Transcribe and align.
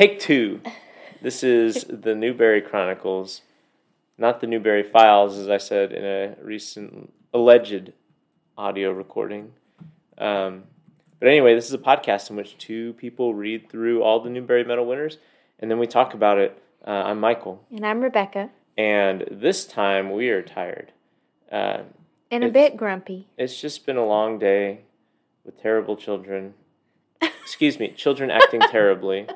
Take 0.00 0.18
two. 0.18 0.62
This 1.20 1.42
is 1.42 1.84
the 1.86 2.14
Newbery 2.14 2.62
Chronicles, 2.62 3.42
not 4.16 4.40
the 4.40 4.46
Newbery 4.46 4.82
Files, 4.82 5.36
as 5.36 5.50
I 5.50 5.58
said 5.58 5.92
in 5.92 6.02
a 6.02 6.36
recent 6.42 7.12
alleged 7.34 7.92
audio 8.56 8.92
recording. 8.92 9.52
Um, 10.16 10.62
but 11.18 11.28
anyway, 11.28 11.54
this 11.54 11.66
is 11.66 11.74
a 11.74 11.78
podcast 11.78 12.30
in 12.30 12.36
which 12.36 12.56
two 12.56 12.94
people 12.94 13.34
read 13.34 13.68
through 13.68 14.02
all 14.02 14.20
the 14.20 14.30
Newbery 14.30 14.64
Medal 14.64 14.86
winners, 14.86 15.18
and 15.58 15.70
then 15.70 15.78
we 15.78 15.86
talk 15.86 16.14
about 16.14 16.38
it. 16.38 16.58
Uh, 16.86 16.92
I'm 16.92 17.20
Michael, 17.20 17.62
And 17.70 17.84
I'm 17.84 18.00
Rebecca. 18.00 18.48
and 18.78 19.26
this 19.30 19.66
time 19.66 20.12
we 20.12 20.30
are 20.30 20.40
tired. 20.40 20.92
Uh, 21.52 21.82
And 22.30 22.42
a 22.42 22.48
bit 22.48 22.74
grumpy. 22.78 23.26
it's 23.36 23.60
just 23.60 23.84
been 23.84 23.98
a 23.98 24.06
long 24.06 24.38
day 24.38 24.80
with 25.44 25.60
terrible 25.60 25.94
children. 25.94 26.54
Excuse 27.20 27.78
me, 27.78 27.90
children 27.90 28.30
acting 28.30 28.60
terribly. 28.70 29.26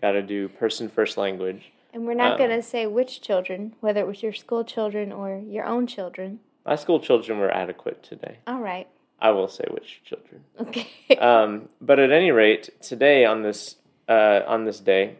Got 0.00 0.12
to 0.12 0.22
do 0.22 0.48
person 0.48 0.88
first 0.88 1.16
language. 1.16 1.72
And 1.92 2.06
we're 2.06 2.14
not 2.14 2.32
Um, 2.32 2.38
going 2.38 2.50
to 2.50 2.62
say 2.62 2.86
which 2.86 3.20
children, 3.20 3.74
whether 3.80 4.00
it 4.00 4.06
was 4.06 4.22
your 4.22 4.32
school 4.32 4.64
children 4.64 5.12
or 5.12 5.40
your 5.46 5.64
own 5.64 5.86
children. 5.86 6.40
My 6.64 6.76
school 6.76 7.00
children 7.00 7.38
were 7.38 7.50
adequate 7.50 8.02
today. 8.02 8.38
All 8.46 8.60
right. 8.60 8.86
I 9.20 9.30
will 9.30 9.48
say 9.48 9.64
which 9.70 10.02
children. 10.04 10.44
Okay. 10.60 10.88
Um, 11.18 11.68
but 11.80 11.98
at 11.98 12.10
any 12.10 12.30
rate, 12.30 12.68
today 12.82 13.24
on 13.24 13.42
this 13.42 13.76
uh, 14.08 14.40
on 14.46 14.64
this 14.64 14.78
day, 14.80 15.16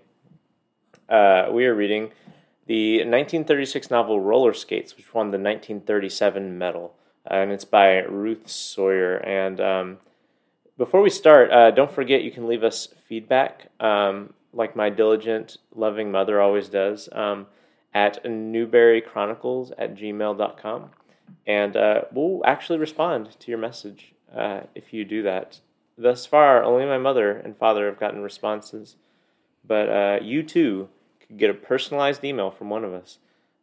uh, 1.08 1.48
we 1.50 1.64
are 1.66 1.74
reading 1.74 2.10
the 2.66 2.98
1936 2.98 3.90
novel 3.90 4.20
Roller 4.20 4.52
Skates, 4.52 4.96
which 4.96 5.14
won 5.14 5.30
the 5.30 5.38
1937 5.38 6.58
medal, 6.58 6.94
uh, 7.30 7.34
and 7.34 7.52
it's 7.52 7.64
by 7.64 7.98
Ruth 8.00 8.48
Sawyer. 8.48 9.16
And 9.16 9.60
um, 9.60 9.98
before 10.76 11.00
we 11.00 11.10
start, 11.10 11.50
uh, 11.50 11.70
don't 11.70 11.90
forget 11.90 12.22
you 12.22 12.30
can 12.30 12.46
leave 12.46 12.62
us 12.64 12.88
feedback, 13.08 13.68
um, 13.80 14.34
like 14.56 14.74
my 14.74 14.88
diligent, 14.90 15.58
loving 15.74 16.10
mother 16.10 16.40
always 16.40 16.68
does, 16.68 17.08
um, 17.12 17.46
at 17.94 18.22
newberychronicles 18.24 19.72
at 19.78 19.94
gmail.com. 19.94 20.90
And 21.46 21.76
uh, 21.76 22.02
we'll 22.12 22.42
actually 22.44 22.78
respond 22.78 23.38
to 23.40 23.50
your 23.50 23.58
message 23.58 24.14
uh, 24.34 24.60
if 24.74 24.92
you 24.92 25.04
do 25.04 25.22
that. 25.22 25.60
Thus 25.98 26.26
far, 26.26 26.62
only 26.62 26.84
my 26.84 26.98
mother 26.98 27.30
and 27.32 27.56
father 27.56 27.86
have 27.86 27.98
gotten 28.00 28.22
responses, 28.22 28.96
but 29.66 29.88
uh, 29.88 30.18
you 30.22 30.42
too 30.42 30.88
could 31.20 31.38
get 31.38 31.50
a 31.50 31.54
personalized 31.54 32.22
email 32.24 32.50
from 32.50 32.70
one 32.70 32.84
of 32.84 32.92
us. 32.92 33.18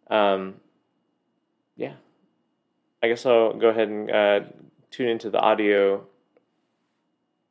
Um, 0.09 0.55
yeah. 1.75 1.93
I 3.01 3.07
guess 3.07 3.25
I'll 3.25 3.53
go 3.53 3.69
ahead 3.69 3.89
and 3.89 4.09
uh, 4.11 4.39
tune 4.89 5.09
into 5.09 5.29
the 5.29 5.39
audio. 5.39 6.05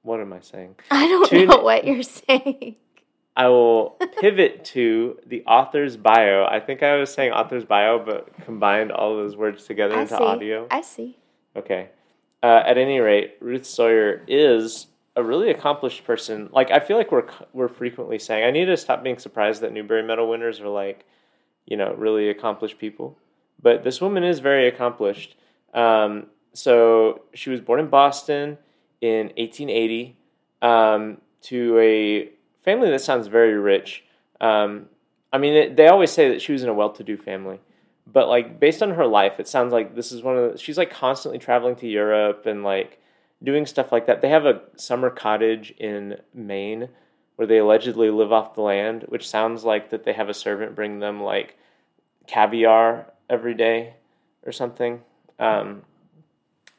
What 0.02 0.20
am 0.20 0.32
I 0.32 0.40
saying? 0.40 0.76
I 0.90 1.06
don't 1.06 1.28
tune- 1.28 1.48
know 1.48 1.62
what 1.62 1.84
you're 1.84 2.02
saying. 2.02 2.76
I 3.36 3.48
will 3.48 3.90
pivot 4.20 4.64
to 4.66 5.18
the 5.26 5.42
author's 5.44 5.96
bio. 5.96 6.44
I 6.44 6.60
think 6.60 6.82
I 6.82 6.96
was 6.96 7.12
saying 7.12 7.32
author's 7.32 7.64
bio, 7.64 7.98
but 7.98 8.34
combined 8.44 8.92
all 8.92 9.16
those 9.16 9.36
words 9.36 9.64
together 9.64 9.96
I 9.96 10.02
into 10.02 10.16
see. 10.16 10.22
audio. 10.22 10.66
I 10.70 10.82
see. 10.82 11.16
Okay. 11.56 11.88
Uh, 12.42 12.62
at 12.66 12.76
any 12.76 12.98
rate, 12.98 13.36
Ruth 13.40 13.64
Sawyer 13.64 14.22
is 14.26 14.88
a 15.16 15.22
really 15.22 15.50
accomplished 15.50 16.04
person. 16.04 16.50
Like 16.52 16.70
I 16.70 16.80
feel 16.80 16.96
like 16.96 17.12
we're 17.12 17.28
we're 17.52 17.68
frequently 17.68 18.18
saying 18.18 18.44
I 18.44 18.50
need 18.50 18.66
to 18.66 18.76
stop 18.76 19.02
being 19.02 19.18
surprised 19.18 19.62
that 19.62 19.72
Newbery 19.72 20.02
Medal 20.02 20.28
winners 20.28 20.60
are 20.60 20.68
like, 20.68 21.04
you 21.66 21.76
know, 21.76 21.94
really 21.94 22.28
accomplished 22.28 22.78
people. 22.78 23.18
But 23.60 23.84
this 23.84 24.00
woman 24.00 24.24
is 24.24 24.40
very 24.40 24.66
accomplished. 24.66 25.36
Um, 25.72 26.26
so 26.52 27.22
she 27.32 27.50
was 27.50 27.60
born 27.60 27.80
in 27.80 27.88
Boston 27.88 28.58
in 29.00 29.26
1880 29.36 30.16
um, 30.60 31.18
to 31.42 31.78
a 31.78 32.30
family 32.62 32.90
that 32.90 33.00
sounds 33.00 33.26
very 33.26 33.54
rich. 33.54 34.04
Um, 34.40 34.86
I 35.32 35.38
mean, 35.38 35.54
it, 35.54 35.76
they 35.76 35.88
always 35.88 36.10
say 36.10 36.28
that 36.30 36.42
she 36.42 36.52
was 36.52 36.62
in 36.62 36.68
a 36.68 36.74
well-to-do 36.74 37.16
family 37.16 37.60
but 38.06 38.28
like 38.28 38.58
based 38.58 38.82
on 38.82 38.90
her 38.90 39.06
life 39.06 39.38
it 39.38 39.48
sounds 39.48 39.72
like 39.72 39.94
this 39.94 40.12
is 40.12 40.22
one 40.22 40.36
of 40.36 40.52
the, 40.52 40.58
she's 40.58 40.78
like 40.78 40.90
constantly 40.90 41.38
traveling 41.38 41.76
to 41.76 41.86
europe 41.86 42.46
and 42.46 42.64
like 42.64 43.00
doing 43.42 43.66
stuff 43.66 43.92
like 43.92 44.06
that 44.06 44.20
they 44.20 44.28
have 44.28 44.46
a 44.46 44.60
summer 44.76 45.10
cottage 45.10 45.72
in 45.78 46.16
maine 46.34 46.88
where 47.36 47.46
they 47.46 47.58
allegedly 47.58 48.10
live 48.10 48.32
off 48.32 48.54
the 48.54 48.60
land 48.60 49.04
which 49.08 49.28
sounds 49.28 49.64
like 49.64 49.90
that 49.90 50.04
they 50.04 50.12
have 50.12 50.28
a 50.28 50.34
servant 50.34 50.74
bring 50.74 50.98
them 50.98 51.22
like 51.22 51.56
caviar 52.26 53.06
every 53.28 53.54
day 53.54 53.94
or 54.44 54.52
something 54.52 55.00
um, 55.38 55.82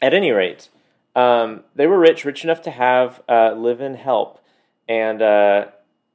at 0.02 0.14
any 0.14 0.32
rate 0.32 0.70
um, 1.16 1.64
they 1.76 1.88
were 1.88 2.00
rich 2.00 2.26
rich 2.26 2.44
enough 2.44 2.62
to 2.62 2.72
have 2.72 3.22
uh, 3.30 3.54
live 3.54 3.82
in 3.82 3.96
help 3.96 4.43
and 4.88 5.22
uh, 5.22 5.66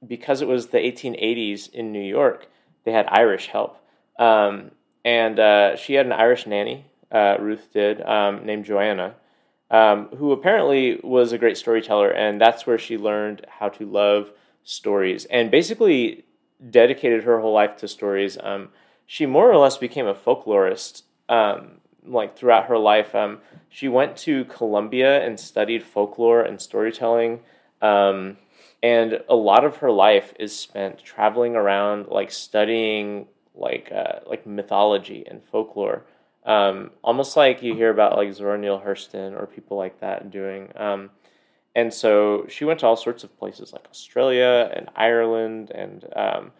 because 0.06 0.42
it 0.42 0.48
was 0.48 0.68
the 0.68 0.78
1880s 0.78 1.72
in 1.72 1.92
new 1.92 2.02
york 2.02 2.48
they 2.84 2.92
had 2.92 3.06
irish 3.06 3.48
help 3.48 3.82
um, 4.18 4.72
and 5.04 5.38
uh, 5.38 5.76
she 5.76 5.94
had 5.94 6.06
an 6.06 6.12
Irish 6.12 6.46
nanny, 6.46 6.86
uh, 7.10 7.36
Ruth 7.40 7.68
did, 7.72 8.02
um, 8.02 8.44
named 8.44 8.64
Joanna, 8.64 9.14
um, 9.70 10.08
who 10.16 10.32
apparently 10.32 11.00
was 11.02 11.32
a 11.32 11.38
great 11.38 11.56
storyteller, 11.56 12.10
and 12.10 12.40
that's 12.40 12.66
where 12.66 12.78
she 12.78 12.98
learned 12.98 13.46
how 13.48 13.68
to 13.70 13.86
love 13.86 14.32
stories, 14.64 15.24
and 15.26 15.50
basically 15.50 16.24
dedicated 16.70 17.24
her 17.24 17.40
whole 17.40 17.54
life 17.54 17.76
to 17.78 17.88
stories. 17.88 18.36
Um, 18.42 18.68
she 19.06 19.24
more 19.24 19.50
or 19.50 19.56
less 19.56 19.78
became 19.78 20.06
a 20.06 20.14
folklorist, 20.14 21.02
um, 21.28 21.80
like 22.04 22.36
throughout 22.36 22.66
her 22.66 22.78
life. 22.78 23.14
Um, 23.14 23.38
she 23.70 23.88
went 23.88 24.16
to 24.18 24.44
Columbia 24.46 25.24
and 25.24 25.38
studied 25.38 25.82
folklore 25.82 26.42
and 26.42 26.60
storytelling. 26.60 27.40
Um, 27.80 28.36
and 28.82 29.22
a 29.28 29.34
lot 29.34 29.64
of 29.64 29.78
her 29.78 29.90
life 29.90 30.32
is 30.38 30.56
spent 30.56 31.02
traveling 31.02 31.56
around, 31.56 32.06
like 32.08 32.30
studying 32.30 33.26
like 33.54 33.90
uh, 33.92 34.20
like 34.26 34.46
mythology 34.46 35.24
and 35.26 35.42
folklore, 35.42 36.04
um, 36.44 36.90
almost 37.02 37.36
like 37.36 37.62
you 37.62 37.74
hear 37.74 37.90
about 37.90 38.16
like 38.16 38.32
Zora 38.32 38.56
Neale 38.58 38.80
Hurston 38.84 39.38
or 39.38 39.46
people 39.46 39.76
like 39.76 40.00
that 40.00 40.30
doing. 40.30 40.72
Um, 40.76 41.10
and 41.74 41.92
so 41.92 42.46
she 42.48 42.64
went 42.64 42.80
to 42.80 42.86
all 42.86 42.96
sorts 42.96 43.24
of 43.24 43.38
places 43.38 43.72
like 43.72 43.86
Australia 43.90 44.70
and 44.74 44.88
Ireland, 44.96 45.70
and 45.70 46.04
um, 46.16 46.52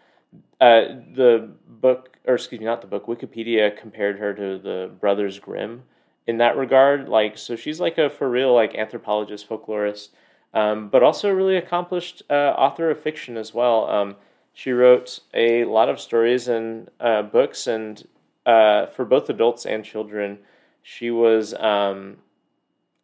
uh, 0.61 0.83
the 1.15 1.51
book, 1.67 2.19
or 2.27 2.35
excuse 2.35 2.61
me, 2.61 2.67
not 2.67 2.81
the 2.81 2.87
book, 2.87 3.07
Wikipedia 3.07 3.77
compared 3.77 4.19
her 4.19 4.35
to 4.35 4.59
the 4.59 4.91
Brothers 5.01 5.39
Grimm 5.39 5.85
in 6.27 6.39
that 6.39 6.57
regard. 6.57 7.09
Like, 7.09 7.39
so 7.39 7.57
she's 7.57 7.81
like 7.81 7.99
a 7.99 8.11
for 8.11 8.29
real 8.29 8.55
like 8.55 8.75
anthropologist, 8.75 9.49
folklorist, 9.49 10.11
um, 10.55 10.89
but 10.89 11.03
also 11.03 11.31
a 11.31 11.35
really 11.35 11.57
accomplished 11.57 12.23
uh, 12.31 12.55
author 12.57 12.91
of 12.91 13.01
fiction 13.01 13.37
as 13.37 13.53
well. 13.53 13.89
Um, 13.89 14.17
she 14.53 14.73
wrote 14.73 15.21
a 15.35 15.65
lot 15.65 15.89
of 15.89 16.01
stories 16.01 16.49
and 16.49 16.91
uh, 16.99 17.23
books, 17.23 17.67
and 17.67 18.07
uh, 18.45 18.87
for 18.87 19.05
both 19.05 19.29
adults 19.31 19.67
and 19.67 19.85
children, 19.85 20.39
she 20.83 21.11
was 21.11 21.55
um, 21.55 22.17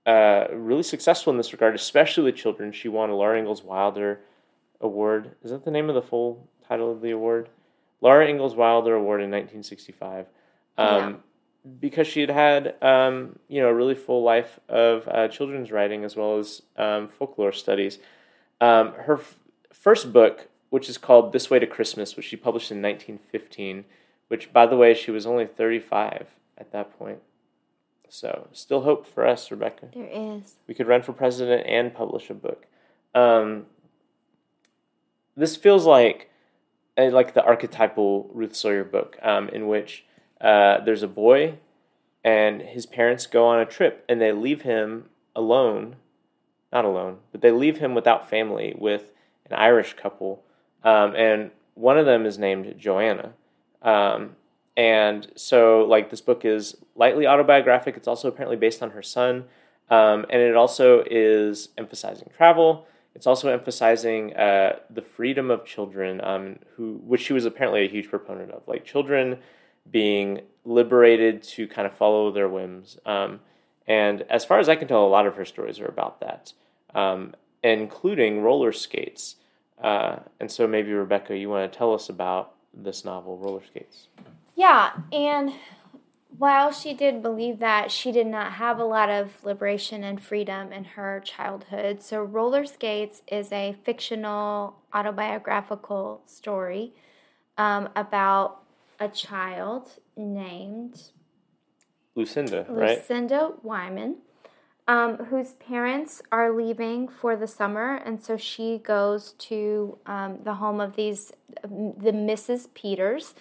uh, 0.06 0.46
really 0.52 0.82
successful 0.82 1.30
in 1.30 1.36
this 1.36 1.52
regard, 1.52 1.74
especially 1.74 2.24
with 2.24 2.36
children. 2.36 2.72
She 2.72 2.88
won 2.88 3.10
a 3.10 3.14
Laura 3.14 3.38
Ingalls 3.38 3.62
Wilder 3.62 4.20
Award. 4.80 5.36
Is 5.42 5.50
that 5.50 5.64
the 5.64 5.70
name 5.70 5.88
of 5.88 5.94
the 5.94 6.02
full 6.02 6.48
title 6.66 6.90
of 6.90 7.00
the 7.00 7.10
award? 7.10 7.48
Laura 8.00 8.26
Ingalls 8.26 8.54
Wilder 8.54 8.94
Award 8.94 9.20
in 9.20 9.30
1965. 9.30 10.26
Um, 10.76 11.22
Because 11.80 12.06
she 12.06 12.20
had 12.20 12.30
had, 12.30 12.74
um, 12.82 13.38
you 13.48 13.60
know, 13.60 13.68
a 13.68 13.74
really 13.74 13.94
full 13.94 14.22
life 14.22 14.60
of 14.68 15.08
uh, 15.08 15.28
children's 15.28 15.72
writing 15.72 16.04
as 16.04 16.14
well 16.14 16.38
as 16.38 16.62
um, 16.76 17.08
folklore 17.08 17.52
studies. 17.52 17.98
Um, 18.60 18.92
her 18.92 19.14
f- 19.14 19.36
first 19.72 20.12
book 20.12 20.48
which 20.74 20.88
is 20.88 20.98
called 20.98 21.32
This 21.32 21.50
Way 21.50 21.60
to 21.60 21.68
Christmas, 21.68 22.16
which 22.16 22.26
she 22.26 22.34
published 22.34 22.72
in 22.72 22.82
1915, 22.82 23.84
which, 24.26 24.52
by 24.52 24.66
the 24.66 24.76
way, 24.76 24.92
she 24.92 25.12
was 25.12 25.24
only 25.24 25.46
35 25.46 26.26
at 26.58 26.72
that 26.72 26.98
point. 26.98 27.20
So, 28.08 28.48
still 28.50 28.80
hope 28.80 29.06
for 29.06 29.24
us, 29.24 29.52
Rebecca. 29.52 29.90
There 29.94 30.08
is. 30.10 30.56
We 30.66 30.74
could 30.74 30.88
run 30.88 31.02
for 31.02 31.12
president 31.12 31.64
and 31.68 31.94
publish 31.94 32.28
a 32.28 32.34
book. 32.34 32.66
Um, 33.14 33.66
this 35.36 35.54
feels 35.54 35.86
like 35.86 36.28
like 36.98 37.34
the 37.34 37.44
archetypal 37.44 38.28
Ruth 38.34 38.56
Sawyer 38.56 38.82
book, 38.82 39.16
um, 39.22 39.48
in 39.50 39.68
which 39.68 40.04
uh, 40.40 40.80
there's 40.80 41.04
a 41.04 41.08
boy 41.08 41.58
and 42.24 42.62
his 42.62 42.86
parents 42.86 43.26
go 43.26 43.46
on 43.46 43.60
a 43.60 43.66
trip 43.66 44.04
and 44.08 44.20
they 44.20 44.32
leave 44.32 44.62
him 44.62 45.10
alone, 45.36 45.96
not 46.72 46.84
alone, 46.84 47.18
but 47.30 47.42
they 47.42 47.50
leave 47.50 47.78
him 47.78 47.94
without 47.94 48.28
family 48.28 48.74
with 48.78 49.12
an 49.50 49.56
Irish 49.56 49.94
couple, 49.94 50.42
um, 50.82 51.14
and 51.14 51.50
one 51.74 51.98
of 51.98 52.06
them 52.06 52.24
is 52.24 52.38
named 52.38 52.74
Joanna. 52.78 53.34
Um, 53.82 54.36
and 54.76 55.30
so, 55.36 55.84
like, 55.84 56.10
this 56.10 56.20
book 56.20 56.44
is 56.44 56.76
lightly 56.96 57.26
autobiographic. 57.26 57.96
It's 57.96 58.08
also 58.08 58.28
apparently 58.28 58.56
based 58.56 58.82
on 58.82 58.90
her 58.90 59.02
son, 59.02 59.44
um, 59.90 60.24
and 60.30 60.40
it 60.40 60.56
also 60.56 61.04
is 61.08 61.68
emphasizing 61.76 62.30
travel. 62.34 62.86
It's 63.14 63.26
also 63.26 63.50
emphasizing 63.50 64.34
uh, 64.34 64.78
the 64.90 65.02
freedom 65.02 65.50
of 65.50 65.64
children, 65.64 66.20
um, 66.24 66.58
who 66.74 67.00
which 67.04 67.20
she 67.20 67.32
was 67.32 67.44
apparently 67.44 67.84
a 67.84 67.88
huge 67.88 68.08
proponent 68.08 68.50
of, 68.50 68.62
like 68.66 68.84
children 68.84 69.38
being 69.90 70.40
liberated 70.64 71.42
to 71.42 71.66
kind 71.66 71.86
of 71.86 71.94
follow 71.94 72.30
their 72.30 72.48
whims. 72.48 72.98
Um, 73.04 73.40
and 73.86 74.22
as 74.22 74.44
far 74.44 74.58
as 74.58 74.68
I 74.68 74.76
can 74.76 74.88
tell, 74.88 75.04
a 75.04 75.08
lot 75.08 75.26
of 75.26 75.36
her 75.36 75.44
stories 75.44 75.78
are 75.78 75.86
about 75.86 76.20
that, 76.20 76.52
um, 76.94 77.34
including 77.62 78.40
roller 78.40 78.72
skates. 78.72 79.36
Uh, 79.82 80.20
and 80.40 80.50
so 80.50 80.66
maybe 80.66 80.92
Rebecca, 80.92 81.36
you 81.36 81.48
want 81.50 81.70
to 81.70 81.78
tell 81.78 81.92
us 81.92 82.08
about 82.08 82.54
this 82.72 83.04
novel, 83.04 83.38
Roller 83.38 83.62
Skates. 83.64 84.08
Yeah, 84.56 84.92
and 85.12 85.52
while 86.38 86.72
she 86.72 86.94
did 86.94 87.22
believe 87.22 87.58
that, 87.58 87.90
she 87.90 88.10
did 88.10 88.26
not 88.26 88.52
have 88.52 88.78
a 88.78 88.84
lot 88.84 89.10
of 89.10 89.44
liberation 89.44 90.02
and 90.02 90.20
freedom 90.20 90.72
in 90.72 90.84
her 90.84 91.20
childhood. 91.24 92.02
So, 92.02 92.22
Roller 92.22 92.66
Skates 92.66 93.22
is 93.28 93.52
a 93.52 93.76
fictional 93.84 94.76
autobiographical 94.92 96.22
story 96.26 96.92
um, 97.58 97.88
about 97.94 98.62
a 98.98 99.08
child 99.08 99.98
named 100.16 101.10
Lucinda, 102.14 102.66
right? 102.68 102.98
Lucinda 102.98 103.52
Wyman, 103.62 104.16
um, 104.86 105.16
whose 105.26 105.52
parents 105.52 106.22
are 106.30 106.52
leaving 106.52 107.08
for 107.08 107.36
the 107.36 107.46
summer, 107.46 107.96
and 107.96 108.22
so 108.22 108.36
she 108.36 108.78
goes 108.78 109.32
to 109.32 109.98
um, 110.06 110.38
the 110.44 110.54
home 110.54 110.80
of 110.80 110.96
these 110.96 111.32
the 111.62 112.12
Mrs. 112.12 112.72
Peters. 112.74 113.34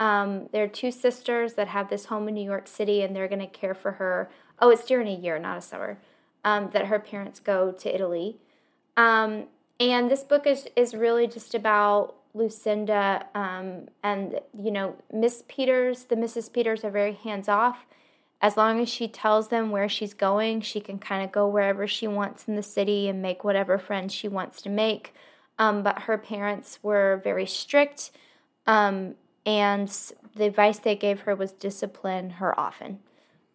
Um, 0.00 0.48
there 0.52 0.64
are 0.64 0.68
two 0.68 0.90
sisters 0.90 1.54
that 1.54 1.68
have 1.68 1.90
this 1.90 2.06
home 2.06 2.28
in 2.28 2.34
New 2.34 2.44
York 2.44 2.68
City, 2.68 3.02
and 3.02 3.14
they're 3.14 3.28
going 3.28 3.40
to 3.40 3.46
care 3.46 3.74
for 3.74 3.92
her. 3.92 4.30
Oh, 4.60 4.70
it's 4.70 4.84
during 4.84 5.08
a 5.08 5.18
year, 5.18 5.38
not 5.38 5.58
a 5.58 5.60
summer. 5.60 5.98
Um, 6.44 6.70
that 6.72 6.86
her 6.86 7.00
parents 7.00 7.40
go 7.40 7.72
to 7.72 7.94
Italy, 7.94 8.38
um, 8.96 9.46
and 9.80 10.10
this 10.10 10.22
book 10.22 10.46
is 10.46 10.68
is 10.76 10.94
really 10.94 11.26
just 11.26 11.54
about 11.54 12.14
Lucinda 12.38 13.26
um, 13.34 13.88
and 14.02 14.40
you 14.58 14.70
know 14.70 14.96
Miss 15.12 15.42
Peters. 15.48 16.04
The 16.04 16.16
Mrs. 16.16 16.52
Peters 16.52 16.84
are 16.84 16.90
very 16.90 17.12
hands 17.12 17.48
off 17.48 17.84
as 18.40 18.56
long 18.56 18.80
as 18.80 18.88
she 18.88 19.08
tells 19.08 19.48
them 19.48 19.70
where 19.70 19.88
she's 19.88 20.14
going, 20.14 20.60
she 20.60 20.80
can 20.80 20.98
kind 20.98 21.24
of 21.24 21.32
go 21.32 21.48
wherever 21.48 21.86
she 21.88 22.06
wants 22.06 22.46
in 22.46 22.54
the 22.54 22.62
city 22.62 23.08
and 23.08 23.20
make 23.20 23.42
whatever 23.42 23.78
friends 23.78 24.14
she 24.14 24.28
wants 24.28 24.62
to 24.62 24.68
make. 24.68 25.12
Um, 25.58 25.82
but 25.82 26.00
her 26.02 26.16
parents 26.16 26.78
were 26.82 27.20
very 27.24 27.46
strict, 27.46 28.12
um, 28.68 29.16
and 29.44 29.88
the 30.36 30.44
advice 30.44 30.78
they 30.78 30.94
gave 30.94 31.22
her 31.22 31.34
was 31.34 31.50
discipline 31.50 32.30
her 32.30 32.58
often. 32.58 33.00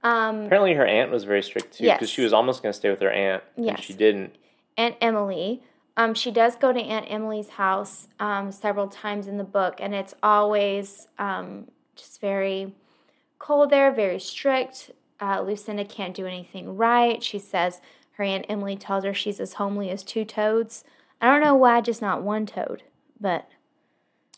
Um, 0.03 0.47
Apparently, 0.47 0.73
her 0.73 0.85
aunt 0.85 1.11
was 1.11 1.23
very 1.23 1.41
strict 1.41 1.77
too, 1.77 1.85
because 1.85 2.01
Yes. 2.01 2.09
she 2.09 2.23
was 2.23 2.33
almost 2.33 2.61
going 2.61 2.73
to 2.73 2.77
stay 2.77 2.89
with 2.89 2.99
her 2.99 3.11
aunt, 3.11 3.41
and 3.55 3.79
she 3.81 3.93
didn't. 3.93 4.35
Aunt 4.75 4.97
Emily. 4.99 5.63
Um, 5.95 6.13
she 6.13 6.31
does 6.31 6.55
go 6.55 6.73
to 6.73 6.79
Aunt 6.79 7.05
Emily's 7.07 7.49
house 7.49 8.07
um, 8.19 8.51
several 8.51 8.87
times 8.87 9.27
in 9.27 9.37
the 9.37 9.43
book, 9.43 9.75
and 9.79 9.93
it's 9.93 10.15
always 10.23 11.07
um, 11.19 11.67
just 11.95 12.19
very 12.19 12.73
cold 13.37 13.69
there, 13.69 13.91
very 13.91 14.19
strict. 14.19 14.91
Uh, 15.19 15.41
Lucinda 15.41 15.85
can't 15.85 16.15
do 16.15 16.25
anything 16.25 16.75
right. 16.75 17.23
She 17.23 17.37
says 17.37 17.79
her 18.13 18.23
Aunt 18.23 18.45
Emily 18.49 18.75
tells 18.75 19.03
her 19.03 19.13
she's 19.13 19.39
as 19.39 19.53
homely 19.53 19.89
as 19.89 20.03
two 20.03 20.25
toads. 20.25 20.83
I 21.21 21.27
don't 21.27 21.41
know 21.41 21.55
why, 21.55 21.81
just 21.81 22.01
not 22.01 22.23
one 22.23 22.45
toad, 22.45 22.83
but 23.19 23.47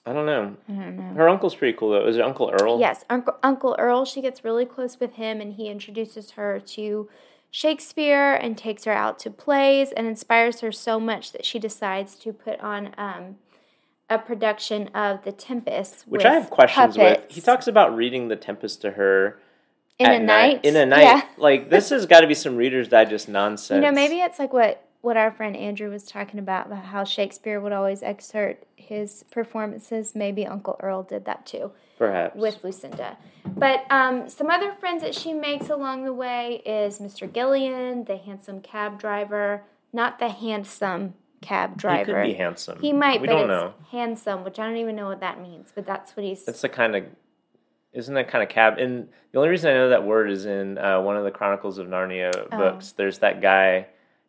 I 0.05 0.13
don't 0.13 0.25
know. 0.25 0.55
I 0.69 0.71
don't 0.73 0.97
know. 0.97 1.13
Her 1.15 1.29
uncle's 1.29 1.55
pretty 1.55 1.75
cool 1.77 1.91
though. 1.91 2.07
Is 2.07 2.17
it 2.17 2.21
Uncle 2.21 2.51
Earl? 2.61 2.79
Yes, 2.79 3.05
Uncle, 3.09 3.37
Uncle 3.41 3.75
Earl, 3.79 4.05
she 4.05 4.21
gets 4.21 4.43
really 4.43 4.65
close 4.65 4.99
with 4.99 5.13
him 5.13 5.41
and 5.41 5.53
he 5.53 5.67
introduces 5.67 6.31
her 6.31 6.59
to 6.59 7.09
Shakespeare 7.55 8.33
and 8.33 8.57
takes 8.57 8.83
her 8.83 8.91
out 8.91 9.17
to 9.19 9.31
plays 9.31 9.93
and 9.93 10.05
inspires 10.07 10.59
her 10.59 10.73
so 10.73 10.99
much 10.99 11.31
that 11.31 11.45
she 11.45 11.57
decides 11.57 12.17
to 12.17 12.33
put 12.33 12.59
on 12.59 12.93
um, 12.97 13.37
a 14.09 14.19
production 14.19 14.89
of 14.89 15.23
The 15.23 15.31
Tempest. 15.31 16.03
Which 16.05 16.25
I 16.25 16.33
have 16.33 16.49
questions 16.49 16.97
with. 16.97 17.23
He 17.29 17.39
talks 17.39 17.65
about 17.67 17.95
reading 17.95 18.27
The 18.27 18.35
Tempest 18.35 18.81
to 18.81 18.91
her 18.91 19.39
in 19.97 20.11
a 20.11 20.19
night. 20.19 20.65
In 20.65 20.75
a 20.75 20.85
night. 20.85 21.03
Yeah. 21.03 21.21
Like 21.37 21.69
this 21.69 21.91
has 21.91 22.05
got 22.05 22.19
to 22.19 22.27
be 22.27 22.33
some 22.33 22.57
Reader's 22.57 22.89
Digest 22.89 23.29
nonsense. 23.29 23.77
You 23.77 23.89
know, 23.89 23.93
maybe 23.93 24.19
it's 24.19 24.37
like 24.37 24.51
what 24.51 24.84
what 25.05 25.15
our 25.17 25.31
friend 25.31 25.55
Andrew 25.55 25.91
was 25.91 26.03
talking 26.03 26.39
about, 26.39 26.65
about 26.65 26.85
how 26.85 27.03
Shakespeare 27.03 27.59
would 27.61 27.71
always 27.71 28.01
excerpt 28.01 28.65
his 28.75 29.23
performances. 29.29 30.15
Maybe 30.15 30.45
Uncle 30.47 30.77
Earl 30.81 31.03
did 31.03 31.25
that 31.25 31.45
too. 31.45 31.71
perhaps 31.99 32.35
with 32.35 32.63
Lucinda. 32.63 33.15
But 33.45 33.85
um, 33.91 34.27
some 34.29 34.49
other 34.49 34.73
friends 34.73 35.03
that 35.03 35.13
she 35.13 35.31
makes 35.31 35.69
along 35.69 36.05
the 36.05 36.11
way 36.13 36.63
is 36.65 36.97
Mr. 36.99 37.31
Gillian, 37.31 38.05
the 38.05 38.17
hansom 38.17 38.61
cab 38.61 38.99
driver, 38.99 39.61
not 39.93 40.17
the 40.17 40.29
handsome 40.29 41.13
cab 41.39 41.77
driver. 41.77 42.23
He 42.23 42.29
could 42.31 42.33
be 42.37 42.43
handsome. 42.43 42.79
He 42.81 42.91
might, 42.91 43.21
We 43.21 43.27
but 43.27 43.33
don't 43.33 43.47
know. 43.47 43.73
hansom, 43.91 44.43
which 44.43 44.57
I 44.57 44.65
don't 44.65 44.77
even 44.77 44.95
know 44.95 45.05
what 45.07 45.19
that 45.19 45.39
means. 45.39 45.71
But 45.75 45.85
that's 45.85 46.17
what 46.17 46.25
he's. 46.25 46.43
That's 46.45 46.61
the 46.61 46.69
kind 46.69 46.95
of. 46.95 47.03
Isn't 47.93 48.15
that 48.15 48.27
kind 48.27 48.43
of 48.43 48.49
cab? 48.49 48.77
And 48.79 49.07
the 49.31 49.37
only 49.37 49.49
reason 49.49 49.69
I 49.71 49.75
know 49.75 49.89
that 49.89 50.03
word 50.03 50.29
is 50.31 50.45
in 50.47 50.77
uh, 50.79 50.99
one 51.01 51.15
of 51.15 51.23
the 51.23 51.31
Chronicles 51.31 51.77
of 51.77 51.87
Narnia 51.87 52.31
Oh. 52.51 52.57
books. 52.57 52.91
There's 52.93 53.19
that 53.19 53.41
guy 53.41 53.85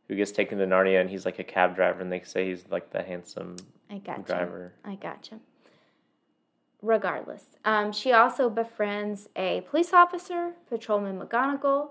who 0.09 0.17
gets 0.17 0.33
taken 0.33 0.59
to 0.59 0.67
Narnia, 0.67 1.01
and 1.01 1.11
he's 1.11 1.25
like 1.25 1.39
a 1.39 1.45
cab 1.45 1.75
driver, 1.75 2.01
and 2.01 2.13
they 2.13 2.23
say 2.23 2.49
he's 2.49 2.65
like 2.71 2.91
the 2.91 3.03
hansom 3.03 3.57
I 3.91 3.99
got 3.99 4.19
you. 4.19 4.25
driver. 4.25 4.73
I 4.85 4.95
gotcha. 4.95 5.41
Regardless, 6.83 7.45
um, 7.65 7.93
she 7.93 8.13
also 8.13 8.49
befriends 8.51 9.29
a 9.35 9.65
police 9.71 9.93
officer, 9.93 10.53
Patrolman 10.69 11.19
McGonagall. 11.19 11.91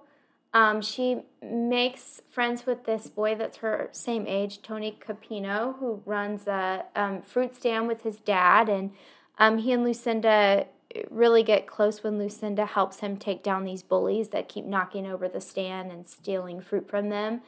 Um, 0.54 0.82
she 0.82 1.24
makes 1.44 2.22
friends 2.32 2.66
with 2.66 2.86
this 2.86 3.08
boy 3.08 3.36
that's 3.36 3.58
her 3.58 3.90
same 3.92 4.26
age, 4.26 4.62
Tony 4.62 4.98
Capino, 5.06 5.78
who 5.80 6.02
runs 6.06 6.48
a 6.48 6.86
um, 6.96 7.22
fruit 7.22 7.54
stand 7.54 7.90
with 7.90 8.04
his 8.04 8.20
dad. 8.20 8.70
And 8.70 8.92
um, 9.38 9.58
he 9.58 9.74
and 9.74 9.84
Lucinda 9.84 10.68
really 11.10 11.44
get 11.44 11.68
close 11.68 12.04
when 12.04 12.18
Lucinda 12.18 12.66
helps 12.66 13.00
him 13.00 13.18
take 13.18 13.44
down 13.44 13.66
these 13.66 13.84
bullies 13.84 14.30
that 14.30 14.48
keep 14.48 14.64
knocking 14.64 15.06
over 15.06 15.28
the 15.28 15.42
stand 15.42 15.92
and 15.92 16.08
stealing 16.08 16.62
fruit 16.62 16.90
from 16.90 17.10
them. 17.10 17.42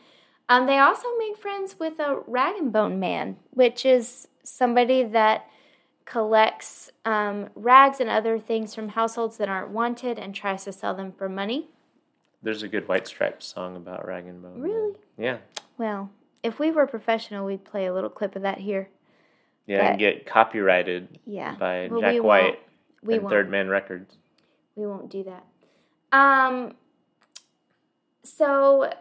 Um, 0.50 0.66
they 0.66 0.78
also 0.80 1.08
make 1.18 1.38
friends 1.38 1.78
with 1.80 2.00
a 2.00 2.22
rag 2.26 2.56
and 2.56 2.72
bone 2.72 3.00
man, 3.00 3.38
which 3.52 3.86
is 3.86 4.28
somebody 4.44 5.04
that 5.04 5.46
collects 6.06 6.90
um, 7.04 7.50
rags 7.54 8.00
and 8.00 8.10
other 8.10 8.40
things 8.40 8.74
from 8.74 8.90
households 8.90 9.38
that 9.38 9.50
aren't 9.50 9.70
wanted 9.72 10.18
and 10.18 10.34
tries 10.34 10.64
to 10.64 10.72
sell 10.72 10.94
them 10.94 11.12
for 11.12 11.28
money. 11.28 11.68
There's 12.42 12.64
a 12.64 12.68
good 12.70 12.88
White 12.88 13.08
Stripes 13.08 13.46
song 13.46 13.76
about 13.76 14.08
Rag 14.08 14.26
and 14.26 14.42
Bone. 14.42 14.62
Really? 14.62 14.96
Yeah. 15.18 15.38
Well, 15.78 16.12
if 16.44 16.60
we 16.60 16.72
were 16.72 16.88
professional, 16.88 17.46
we'd 17.46 17.66
play 17.66 17.86
a 17.88 17.94
little 17.94 18.10
clip 18.10 18.36
of 18.38 18.44
that 18.44 18.60
here. 18.60 18.90
Yeah, 19.66 19.90
and 19.90 20.00
get 20.00 20.26
copyrighted 20.26 21.20
Yeah. 21.26 21.56
by 21.56 21.90
Well, 21.92 22.00
Jack 22.00 22.14
we 22.14 22.20
White 22.22 22.60
We 23.04 23.16
and 23.16 23.24
won't. 23.24 23.34
Third 23.34 23.50
Man 23.50 23.68
Records. 23.68 24.16
We 24.78 24.88
won't 24.88 25.10
do 25.10 25.26
that. 25.26 25.46
Um, 26.18 26.74
so 28.24 28.94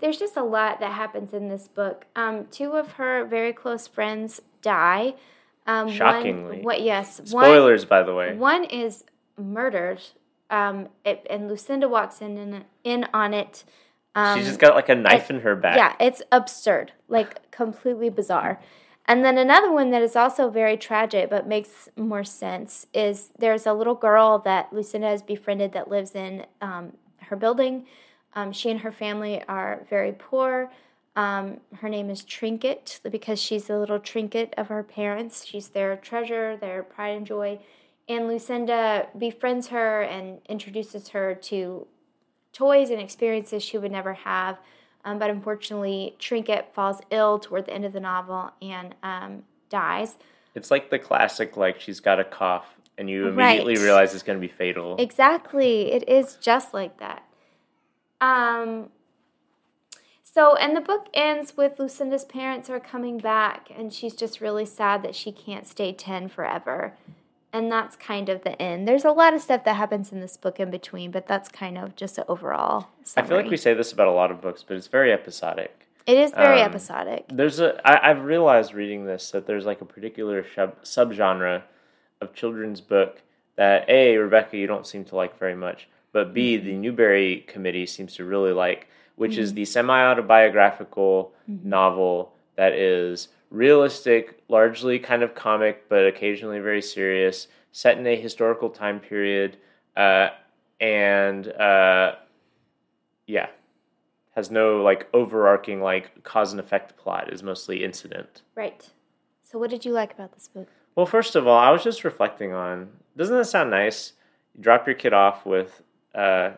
there's 0.00 0.18
just 0.18 0.36
a 0.36 0.42
lot 0.42 0.80
that 0.80 0.92
happens 0.92 1.32
in 1.32 1.48
this 1.48 1.68
book. 1.68 2.06
Um, 2.16 2.46
two 2.50 2.72
of 2.72 2.92
her 2.92 3.24
very 3.24 3.52
close 3.52 3.86
friends 3.86 4.40
die. 4.62 5.14
Um, 5.66 5.90
Shockingly. 5.90 6.56
One, 6.56 6.62
what? 6.62 6.82
Yes. 6.82 7.18
One, 7.18 7.44
Spoilers, 7.44 7.84
by 7.84 8.02
the 8.02 8.14
way. 8.14 8.34
One 8.34 8.64
is 8.64 9.04
murdered, 9.38 10.00
um, 10.50 10.88
it, 11.04 11.26
and 11.30 11.48
Lucinda 11.48 11.88
walks 11.88 12.20
in 12.20 12.36
and 12.36 12.64
in 12.84 13.06
on 13.14 13.34
it. 13.34 13.64
Um, 14.14 14.38
She's 14.38 14.46
just 14.46 14.60
got 14.60 14.74
like 14.74 14.88
a 14.88 14.94
knife 14.94 15.30
in 15.30 15.40
her 15.40 15.56
back. 15.56 15.76
yeah, 15.76 15.94
it's 15.98 16.22
absurd, 16.30 16.92
like 17.08 17.50
completely 17.50 18.10
bizarre. 18.10 18.60
And 19.06 19.24
then 19.24 19.36
another 19.36 19.70
one 19.70 19.90
that 19.90 20.02
is 20.02 20.16
also 20.16 20.48
very 20.48 20.76
tragic 20.76 21.28
but 21.28 21.46
makes 21.46 21.88
more 21.96 22.24
sense 22.24 22.86
is 22.94 23.30
there's 23.38 23.66
a 23.66 23.74
little 23.74 23.94
girl 23.94 24.38
that 24.40 24.72
Lucinda 24.72 25.08
has 25.08 25.22
befriended 25.22 25.72
that 25.72 25.88
lives 25.90 26.14
in 26.14 26.46
um, 26.62 26.94
her 27.22 27.36
building. 27.36 27.86
Um, 28.34 28.52
she 28.52 28.70
and 28.70 28.80
her 28.80 28.92
family 28.92 29.42
are 29.48 29.86
very 29.88 30.12
poor. 30.12 30.70
Um, 31.16 31.60
her 31.76 31.88
name 31.88 32.10
is 32.10 32.24
Trinket 32.24 33.00
because 33.08 33.40
she's 33.40 33.66
the 33.66 33.78
little 33.78 34.00
trinket 34.00 34.52
of 34.56 34.68
her 34.68 34.82
parents. 34.82 35.44
She's 35.44 35.68
their 35.68 35.96
treasure, 35.96 36.56
their 36.56 36.82
pride 36.82 37.16
and 37.16 37.26
joy. 37.26 37.60
And 38.08 38.26
Lucinda 38.26 39.06
befriends 39.16 39.68
her 39.68 40.02
and 40.02 40.40
introduces 40.48 41.08
her 41.10 41.34
to 41.36 41.86
toys 42.52 42.90
and 42.90 43.00
experiences 43.00 43.62
she 43.62 43.78
would 43.78 43.92
never 43.92 44.14
have. 44.14 44.58
Um, 45.04 45.18
but 45.18 45.30
unfortunately, 45.30 46.16
Trinket 46.18 46.74
falls 46.74 47.00
ill 47.10 47.38
toward 47.38 47.66
the 47.66 47.74
end 47.74 47.84
of 47.84 47.92
the 47.92 48.00
novel 48.00 48.50
and 48.60 48.94
um, 49.02 49.44
dies. 49.70 50.16
It's 50.54 50.70
like 50.70 50.90
the 50.90 50.98
classic, 50.98 51.56
like 51.56 51.80
she's 51.80 52.00
got 52.00 52.18
a 52.20 52.24
cough, 52.24 52.74
and 52.96 53.08
you 53.10 53.26
immediately 53.28 53.74
Right. 53.74 53.82
realize 53.82 54.14
it's 54.14 54.22
going 54.22 54.38
to 54.38 54.46
be 54.46 54.52
fatal. 54.52 54.96
Exactly. 54.98 55.92
It 55.92 56.08
is 56.08 56.36
just 56.36 56.72
like 56.72 56.98
that. 56.98 57.24
Um, 58.24 58.90
so, 60.22 60.56
and 60.56 60.76
the 60.76 60.80
book 60.80 61.08
ends 61.14 61.56
with 61.56 61.78
Lucinda's 61.78 62.24
parents 62.24 62.70
are 62.70 62.80
coming 62.80 63.18
back, 63.18 63.68
and 63.76 63.92
she's 63.92 64.14
just 64.14 64.40
really 64.40 64.66
sad 64.66 65.02
that 65.02 65.14
she 65.14 65.30
can't 65.30 65.66
stay 65.66 65.92
10 65.92 66.28
forever. 66.28 66.94
And 67.52 67.70
that's 67.70 67.94
kind 67.94 68.28
of 68.28 68.42
the 68.42 68.60
end. 68.60 68.88
There's 68.88 69.04
a 69.04 69.12
lot 69.12 69.32
of 69.32 69.40
stuff 69.40 69.62
that 69.64 69.76
happens 69.76 70.10
in 70.10 70.20
this 70.20 70.36
book 70.36 70.58
in 70.58 70.72
between, 70.72 71.12
but 71.12 71.28
that's 71.28 71.48
kind 71.48 71.78
of 71.78 71.94
just 71.94 72.18
an 72.18 72.24
overall 72.26 72.88
I 73.16 73.22
feel 73.22 73.36
like 73.36 73.48
we 73.48 73.56
say 73.56 73.74
this 73.74 73.92
about 73.92 74.08
a 74.08 74.12
lot 74.12 74.32
of 74.32 74.40
books, 74.40 74.64
but 74.66 74.76
it's 74.76 74.88
very 74.88 75.12
episodic. 75.12 75.86
it 76.04 76.18
is 76.18 76.32
very 76.32 76.62
um, 76.62 76.68
episodic. 76.68 77.26
There's 77.28 77.60
a 77.60 77.80
I, 77.88 78.10
I've 78.10 78.24
realized 78.24 78.74
reading 78.74 79.06
this 79.06 79.30
that 79.30 79.46
there's 79.46 79.66
like 79.66 79.80
a 79.80 79.84
particular 79.84 80.44
sub 80.52 80.82
subgenre 80.82 81.62
of 82.20 82.34
children's 82.34 82.80
book 82.80 83.22
that 83.54 83.88
a 83.88 84.16
Rebecca 84.16 84.56
you 84.56 84.66
don't 84.66 84.84
seem 84.86 85.04
to 85.04 85.14
like 85.14 85.38
very 85.38 85.54
much, 85.54 85.86
but 86.14 86.32
b 86.32 86.56
Mm-hmm. 86.56 86.66
the 86.66 86.72
Newbery 86.76 87.44
Committee 87.46 87.84
seems 87.84 88.14
to 88.14 88.24
really 88.24 88.52
like, 88.52 88.88
which 89.16 89.36
is 89.36 89.52
the 89.52 89.66
semi 89.66 90.00
autobiographical 90.10 91.32
Mm-hmm. 91.50 91.68
novel 91.68 92.32
that 92.56 92.72
is 92.72 93.28
realistic, 93.50 94.40
largely 94.48 94.98
kind 94.98 95.22
of 95.22 95.34
comic, 95.34 95.88
but 95.90 96.06
occasionally 96.06 96.58
very 96.58 96.80
serious, 96.80 97.48
set 97.70 97.98
in 97.98 98.06
a 98.06 98.16
historical 98.16 98.70
time 98.70 98.98
period, 98.98 99.58
uh, 99.94 100.28
and 100.80 101.48
uh, 101.52 102.14
yeah, 103.26 103.48
has 104.34 104.50
no 104.50 104.82
like 104.82 105.06
overarching 105.12 105.82
like 105.82 106.24
cause 106.24 106.52
and 106.52 106.60
effect 106.60 106.96
plot. 106.96 107.30
Is 107.32 107.42
mostly 107.42 107.84
incident. 107.84 108.40
Right. 108.54 108.88
So, 109.42 109.58
what 109.58 109.68
did 109.70 109.84
you 109.84 109.92
like 109.92 110.12
about 110.14 110.32
this 110.32 110.48
book? 110.48 110.68
Well, 110.96 111.06
first 111.06 111.36
of 111.36 111.46
all, 111.46 111.58
I 111.58 111.70
was 111.70 111.84
just 111.84 112.04
reflecting 112.04 112.52
on. 112.52 112.88
Doesn't 113.16 113.36
that 113.36 113.44
sound 113.46 113.70
nice? 113.70 114.12
You 114.54 114.62
drop 114.62 114.86
your 114.86 114.96
kid 114.96 115.12
off 115.12 115.44
with 115.44 115.82
uh, 116.14 116.52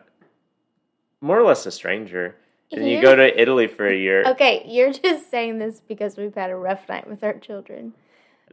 more 1.21 1.39
or 1.39 1.45
less 1.45 1.65
a 1.65 1.71
stranger, 1.71 2.35
and 2.71 2.87
you 2.87 3.01
go 3.01 3.15
to 3.15 3.41
Italy 3.41 3.67
for 3.67 3.87
a 3.87 3.95
year. 3.95 4.23
Okay, 4.25 4.63
you're 4.67 4.91
just 4.93 5.29
saying 5.31 5.59
this 5.59 5.81
because 5.87 6.17
we've 6.17 6.35
had 6.35 6.49
a 6.49 6.55
rough 6.55 6.87
night 6.89 7.09
with 7.09 7.23
our 7.23 7.33
children. 7.33 7.93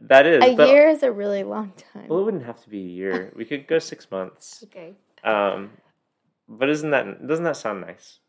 That 0.01 0.27
is 0.27 0.43
a 0.43 0.67
year 0.67 0.89
is 0.89 1.03
a 1.03 1.11
really 1.11 1.43
long 1.43 1.73
time. 1.93 2.07
Well, 2.09 2.19
it 2.19 2.23
wouldn't 2.23 2.45
have 2.45 2.61
to 2.63 2.69
be 2.69 2.79
a 2.79 2.89
year. 2.89 3.31
We 3.35 3.45
could 3.45 3.67
go 3.67 3.79
six 3.79 4.09
months. 4.11 4.63
Okay. 4.75 4.93
Um, 5.23 5.71
but 6.47 6.69
isn't 6.69 6.91
that 6.91 7.25
doesn't 7.27 7.45
that 7.45 7.57
sound 7.57 7.81
nice? 7.81 8.19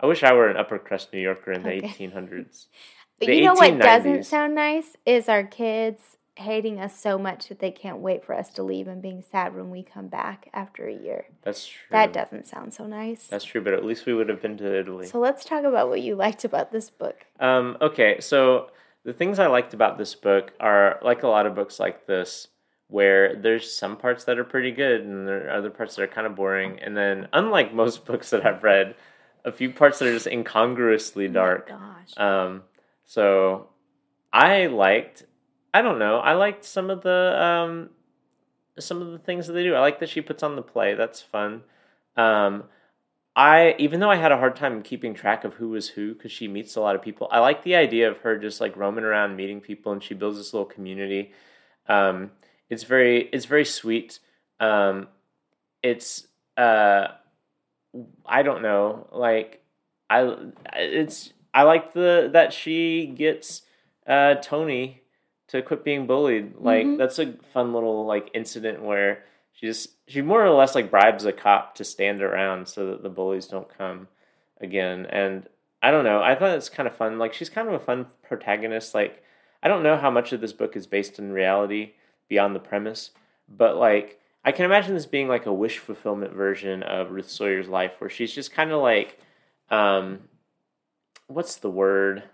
I 0.00 0.06
wish 0.06 0.24
I 0.24 0.32
were 0.32 0.48
an 0.48 0.56
upper 0.56 0.78
crust 0.78 1.12
New 1.12 1.20
Yorker 1.20 1.52
in 1.52 1.62
the 1.62 1.84
okay. 1.84 2.06
hundreds. 2.06 2.68
But 3.18 3.36
you 3.36 3.44
know 3.44 3.54
what 3.54 3.78
doesn't 3.78 4.24
sound 4.24 4.56
nice 4.56 4.96
is 5.06 5.28
our 5.28 5.44
kids 5.44 6.16
hating 6.36 6.80
us 6.80 6.98
so 6.98 7.18
much 7.18 7.48
that 7.48 7.58
they 7.58 7.70
can't 7.70 7.98
wait 7.98 8.24
for 8.24 8.34
us 8.34 8.48
to 8.50 8.62
leave 8.62 8.88
and 8.88 9.02
being 9.02 9.22
sad 9.22 9.54
when 9.54 9.70
we 9.70 9.82
come 9.82 10.08
back 10.08 10.48
after 10.54 10.86
a 10.86 10.94
year. 10.94 11.26
That's 11.42 11.66
true. 11.66 11.88
That 11.90 12.12
doesn't 12.12 12.46
sound 12.46 12.72
so 12.72 12.86
nice. 12.86 13.26
That's 13.26 13.44
true, 13.44 13.60
but 13.60 13.74
at 13.74 13.84
least 13.84 14.06
we 14.06 14.14
would 14.14 14.28
have 14.28 14.40
been 14.40 14.56
to 14.58 14.78
Italy. 14.78 15.06
So 15.06 15.18
let's 15.18 15.44
talk 15.44 15.64
about 15.64 15.88
what 15.88 16.00
you 16.00 16.14
liked 16.14 16.44
about 16.44 16.72
this 16.72 16.88
book. 16.88 17.26
Um, 17.38 17.76
okay, 17.82 18.20
so 18.20 18.70
the 19.04 19.12
things 19.12 19.38
I 19.38 19.46
liked 19.46 19.74
about 19.74 19.98
this 19.98 20.14
book 20.14 20.52
are 20.58 20.98
like 21.02 21.22
a 21.22 21.28
lot 21.28 21.46
of 21.46 21.54
books 21.54 21.78
like 21.78 22.06
this, 22.06 22.48
where 22.88 23.36
there's 23.36 23.72
some 23.72 23.96
parts 23.96 24.24
that 24.24 24.38
are 24.38 24.44
pretty 24.44 24.70
good 24.70 25.02
and 25.02 25.28
there 25.28 25.48
are 25.48 25.58
other 25.58 25.70
parts 25.70 25.96
that 25.96 26.02
are 26.02 26.08
kind 26.08 26.26
of 26.26 26.34
boring. 26.34 26.78
And 26.80 26.96
then, 26.96 27.28
unlike 27.32 27.74
most 27.74 28.06
books 28.06 28.30
that 28.30 28.46
I've 28.46 28.62
read, 28.62 28.94
a 29.44 29.52
few 29.52 29.70
parts 29.70 29.98
that 29.98 30.08
are 30.08 30.14
just 30.14 30.26
incongruously 30.26 31.26
oh 31.26 31.32
dark. 31.32 31.70
Oh 31.70 31.76
gosh. 31.76 32.16
Um, 32.16 32.62
so 33.04 33.68
I 34.32 34.66
liked 34.66 35.24
I 35.74 35.82
don't 35.82 35.98
know. 35.98 36.18
I 36.18 36.34
liked 36.34 36.64
some 36.64 36.90
of 36.90 37.02
the 37.02 37.42
um, 37.42 37.90
some 38.78 39.00
of 39.00 39.12
the 39.12 39.18
things 39.18 39.46
that 39.46 39.54
they 39.54 39.62
do. 39.62 39.74
I 39.74 39.80
like 39.80 40.00
that 40.00 40.08
she 40.08 40.20
puts 40.20 40.42
on 40.42 40.56
the 40.56 40.62
play. 40.62 40.94
That's 40.94 41.20
fun. 41.20 41.62
Um, 42.16 42.64
I 43.34 43.74
even 43.78 44.00
though 44.00 44.10
I 44.10 44.16
had 44.16 44.32
a 44.32 44.36
hard 44.36 44.56
time 44.56 44.82
keeping 44.82 45.14
track 45.14 45.44
of 45.44 45.54
who 45.54 45.70
was 45.70 45.88
who 45.88 46.14
because 46.14 46.32
she 46.32 46.48
meets 46.48 46.76
a 46.76 46.80
lot 46.80 46.94
of 46.94 47.02
people. 47.02 47.28
I 47.30 47.38
like 47.38 47.62
the 47.62 47.76
idea 47.76 48.10
of 48.10 48.18
her 48.18 48.38
just 48.38 48.60
like 48.60 48.76
roaming 48.76 49.04
around 49.04 49.36
meeting 49.36 49.60
people, 49.60 49.92
and 49.92 50.02
she 50.02 50.14
builds 50.14 50.36
this 50.38 50.52
little 50.52 50.66
community. 50.66 51.32
Um, 51.88 52.32
it's 52.68 52.82
very 52.84 53.28
it's 53.32 53.46
very 53.46 53.64
sweet. 53.64 54.18
Um, 54.60 55.08
it's 55.82 56.26
uh, 56.58 57.08
I 58.26 58.42
don't 58.42 58.62
know, 58.62 59.08
like 59.12 59.62
I 60.10 60.36
it's 60.74 61.32
I 61.54 61.62
like 61.62 61.94
the 61.94 62.30
that 62.32 62.52
she 62.52 63.06
gets 63.06 63.62
uh, 64.06 64.34
Tony 64.36 65.01
to 65.52 65.62
quit 65.62 65.84
being 65.84 66.06
bullied. 66.06 66.54
Like 66.58 66.84
mm-hmm. 66.84 66.96
that's 66.96 67.18
a 67.18 67.34
fun 67.52 67.72
little 67.72 68.04
like 68.06 68.30
incident 68.34 68.82
where 68.82 69.24
she 69.52 69.66
just 69.66 69.90
she 70.08 70.22
more 70.22 70.44
or 70.44 70.50
less 70.50 70.74
like 70.74 70.90
bribes 70.90 71.24
a 71.24 71.32
cop 71.32 71.76
to 71.76 71.84
stand 71.84 72.22
around 72.22 72.66
so 72.68 72.88
that 72.88 73.02
the 73.02 73.08
bullies 73.08 73.46
don't 73.46 73.76
come 73.76 74.08
again. 74.60 75.06
And 75.06 75.48
I 75.82 75.90
don't 75.90 76.04
know. 76.04 76.22
I 76.22 76.34
thought 76.34 76.56
it's 76.56 76.68
kind 76.68 76.88
of 76.88 76.96
fun. 76.96 77.18
Like 77.18 77.34
she's 77.34 77.50
kind 77.50 77.68
of 77.68 77.74
a 77.74 77.80
fun 77.80 78.06
protagonist. 78.26 78.94
Like 78.94 79.22
I 79.62 79.68
don't 79.68 79.82
know 79.82 79.96
how 79.96 80.10
much 80.10 80.32
of 80.32 80.40
this 80.40 80.52
book 80.52 80.74
is 80.74 80.86
based 80.86 81.18
in 81.18 81.32
reality 81.32 81.92
beyond 82.28 82.56
the 82.56 82.60
premise, 82.60 83.10
but 83.48 83.76
like 83.76 84.18
I 84.44 84.52
can 84.52 84.64
imagine 84.64 84.94
this 84.94 85.06
being 85.06 85.28
like 85.28 85.46
a 85.46 85.52
wish 85.52 85.78
fulfillment 85.78 86.32
version 86.32 86.82
of 86.82 87.12
Ruth 87.12 87.30
Sawyer's 87.30 87.68
life, 87.68 87.92
where 87.98 88.10
she's 88.10 88.32
just 88.32 88.52
kind 88.52 88.72
of 88.72 88.82
like, 88.82 89.20
um, 89.70 90.28
what's 91.28 91.56
the 91.56 91.70
word? 91.70 92.24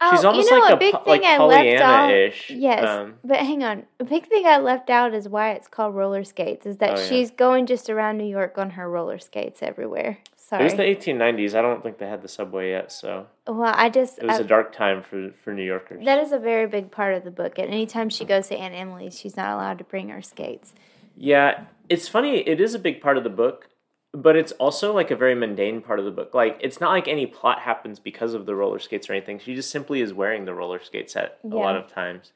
Oh, 0.00 0.10
She's 0.12 0.24
almost 0.24 0.48
you 0.48 0.56
know, 0.56 0.62
like 0.64 0.74
a, 0.74 0.76
big 0.76 0.94
a, 0.94 0.98
thing 0.98 1.22
like 1.22 1.24
I 1.24 1.44
left 1.44 1.82
out. 1.82 2.50
Yes, 2.50 2.88
um, 2.88 3.14
but 3.24 3.38
hang 3.38 3.64
on. 3.64 3.84
A 3.98 4.04
big 4.04 4.28
thing 4.28 4.46
I 4.46 4.58
left 4.58 4.90
out 4.90 5.12
is 5.12 5.28
why 5.28 5.52
it's 5.52 5.66
called 5.66 5.96
roller 5.96 6.22
skates. 6.22 6.66
Is 6.66 6.76
that 6.76 6.98
oh, 6.98 7.02
she's 7.02 7.30
yeah. 7.30 7.36
going 7.36 7.66
just 7.66 7.90
around 7.90 8.16
New 8.16 8.28
York 8.28 8.58
on 8.58 8.70
her 8.70 8.88
roller 8.88 9.18
skates 9.18 9.60
everywhere. 9.60 10.18
Sorry. 10.36 10.62
It 10.62 10.64
was 10.64 10.74
the 10.74 10.84
1890s. 10.84 11.54
I 11.54 11.62
don't 11.62 11.82
think 11.82 11.98
they 11.98 12.06
had 12.06 12.22
the 12.22 12.28
subway 12.28 12.70
yet, 12.70 12.92
so. 12.92 13.26
Well, 13.46 13.74
I 13.76 13.90
just. 13.90 14.18
It 14.18 14.26
was 14.26 14.38
a 14.38 14.44
dark 14.44 14.72
time 14.72 15.02
for 15.02 15.32
for 15.42 15.52
New 15.52 15.64
Yorkers. 15.64 16.04
That 16.04 16.22
is 16.22 16.30
a 16.30 16.38
very 16.38 16.68
big 16.68 16.92
part 16.92 17.14
of 17.14 17.24
the 17.24 17.32
book. 17.32 17.58
And 17.58 17.68
anytime 17.68 18.08
she 18.08 18.24
goes 18.24 18.48
to 18.48 18.56
Aunt 18.56 18.74
Emily's, 18.74 19.18
she's 19.18 19.36
not 19.36 19.50
allowed 19.50 19.78
to 19.78 19.84
bring 19.84 20.10
her 20.10 20.22
skates. 20.22 20.74
Yeah, 21.16 21.64
it's 21.88 22.06
funny. 22.06 22.38
It 22.38 22.60
is 22.60 22.74
a 22.74 22.78
big 22.78 23.00
part 23.00 23.16
of 23.16 23.24
the 23.24 23.30
book 23.30 23.68
but 24.12 24.36
it's 24.36 24.52
also 24.52 24.94
like 24.94 25.10
a 25.10 25.16
very 25.16 25.34
mundane 25.34 25.80
part 25.82 25.98
of 25.98 26.04
the 26.04 26.10
book. 26.10 26.34
Like 26.34 26.58
it's 26.60 26.80
not 26.80 26.90
like 26.90 27.08
any 27.08 27.26
plot 27.26 27.60
happens 27.60 27.98
because 27.98 28.34
of 28.34 28.46
the 28.46 28.54
roller 28.54 28.78
skates 28.78 29.08
or 29.08 29.12
anything. 29.12 29.38
She 29.38 29.54
just 29.54 29.70
simply 29.70 30.00
is 30.00 30.12
wearing 30.12 30.44
the 30.44 30.54
roller 30.54 30.82
skate 30.82 31.10
set 31.10 31.38
yeah. 31.44 31.54
a 31.54 31.56
lot 31.56 31.76
of 31.76 31.92
times. 31.92 32.32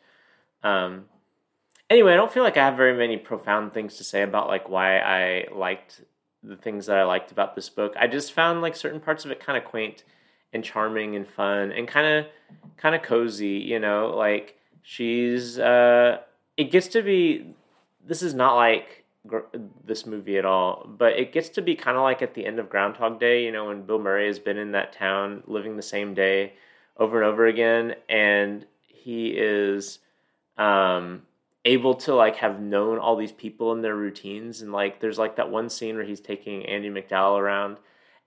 Um, 0.63 1.07
anyway, 1.89 2.13
I 2.13 2.17
don't 2.17 2.33
feel 2.33 2.43
like 2.43 2.57
I 2.57 2.65
have 2.65 2.77
very 2.77 2.97
many 2.97 3.17
profound 3.17 3.73
things 3.73 3.97
to 3.97 4.05
say 4.05 4.23
about 4.23 4.49
like 4.49 4.69
why 4.69 4.99
I 4.99 5.47
liked 5.55 6.03
the 6.43 6.57
things 6.57 6.87
that 6.87 6.99
I 6.99 7.05
liked 7.05 7.33
about 7.33 7.55
this 7.55 7.69
book. 7.69 7.95
I 7.99 8.07
just 8.07 8.33
found 8.33 8.61
like 8.61 8.77
certain 8.77 9.01
parts 9.01 9.25
of 9.25 9.31
it 9.31 9.41
kind 9.41 9.57
of 9.57 9.65
quaint 9.65 10.05
and 10.53 10.63
charming 10.63 11.17
and 11.17 11.27
fun 11.27 11.73
and 11.73 11.89
kind 11.89 12.07
of 12.07 12.27
kind 12.77 12.95
of 12.95 13.03
cozy. 13.03 13.59
You 13.59 13.79
know, 13.79 14.15
like 14.15 14.59
she's 14.83 15.59
uh, 15.59 16.19
it 16.57 16.71
gets 16.71 16.89
to 16.89 17.03
be. 17.03 17.55
This 18.05 18.21
is 18.23 18.35
not 18.35 18.57
like 18.57 19.02
this 19.85 20.05
movie 20.05 20.37
at 20.37 20.45
all, 20.45 20.85
but 20.99 21.13
it 21.13 21.33
gets 21.33 21.49
to 21.51 21.63
be 21.63 21.77
kind 21.77 21.97
of 21.97 22.03
like 22.03 22.23
at 22.23 22.35
the 22.35 22.45
end 22.45 22.59
of 22.59 22.69
Groundhog 22.69 23.21
Day, 23.21 23.45
you 23.45 23.53
know, 23.53 23.67
when 23.67 23.83
Bill 23.83 24.01
Murray 24.01 24.27
has 24.27 24.41
been 24.41 24.59
in 24.59 24.73
that 24.73 24.93
town 24.93 25.45
living 25.47 25.77
the 25.77 25.83
same 25.83 26.13
day 26.13 26.55
over 26.97 27.23
and 27.23 27.31
over 27.31 27.47
again, 27.47 27.95
and 28.09 28.67
he 28.89 29.29
is 29.29 30.01
um, 30.59 31.23
able 31.65 31.95
to 31.95 32.15
like 32.15 32.37
have 32.37 32.61
known 32.61 32.99
all 32.99 33.17
these 33.17 33.33
people 33.33 33.73
and 33.73 33.85
their 33.85 33.95
routines, 33.95 34.61
and 34.61 34.73
like 34.73 35.01
there's 35.01 35.19
like 35.19 35.37
that 35.37 35.51
one 35.51 35.69
scene 35.69 35.95
where 35.95 36.05
he's 36.05 36.21
taking 36.21 36.67
Andie 36.67 36.91
MacDowell 36.91 37.39
around, 37.39 37.77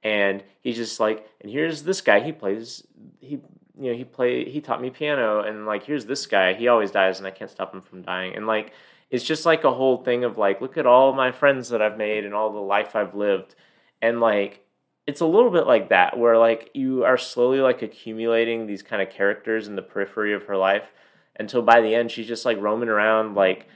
and 0.02 0.44
he's 0.62 0.78
just 0.78 1.00
like, 1.00 1.28
and 1.42 1.52
here's 1.52 1.84
this 1.84 2.02
guy, 2.02 2.22
he 2.22 2.32
plays 2.32 2.88
he. 3.20 3.40
You 3.78 3.92
know, 3.92 3.98
he 3.98 4.06
play. 4.06 4.50
He 4.50 4.62
taught 4.62 4.82
me 4.82 4.90
piano, 4.90 5.42
and 5.42 5.66
like, 5.66 5.84
here's 5.84 6.06
this 6.06 6.28
guy. 6.28 6.54
He 6.54 6.70
always 6.70 6.92
dies, 6.92 7.18
and 7.18 7.28
I 7.28 7.32
can't 7.32 7.52
stop 7.52 7.74
him 7.74 7.82
from 7.82 8.04
dying. 8.04 8.34
And 8.34 8.48
like, 8.48 8.72
it's 9.16 9.24
just 9.24 9.46
like 9.46 9.64
a 9.64 9.74
whole 9.74 10.04
thing 10.04 10.26
of 10.26 10.38
like 10.38 10.60
look 10.60 10.78
at 10.78 10.86
all 10.86 11.14
my 11.14 11.32
friends 11.32 11.70
that 11.70 11.82
I've 11.82 11.98
made 11.98 12.26
and 12.26 12.34
all 12.34 12.52
the 12.52 12.60
life 12.60 12.96
I've 12.96 13.16
lived. 13.16 13.56
And 14.02 14.20
like 14.20 14.66
it's 15.08 15.22
a 15.22 15.26
little 15.26 15.52
bit 15.52 15.66
like 15.66 15.90
that 15.90 16.18
where 16.18 16.38
like 16.38 16.70
you 16.74 17.06
are 17.06 17.18
slowly 17.18 17.60
like 17.60 17.82
accumulating 17.82 18.68
these 18.68 18.84
kind 18.84 19.02
of 19.02 19.10
characters 19.10 19.68
in 19.68 19.76
the 19.78 19.82
periphery 19.82 20.34
of 20.34 20.44
her 20.48 20.58
life 20.58 20.92
until 21.40 21.62
by 21.62 21.80
the 21.80 21.96
end 21.96 22.12
she's 22.12 22.28
just 22.28 22.44
like 22.44 22.60
roaming 22.60 22.90
around 22.90 23.36
like 23.36 23.68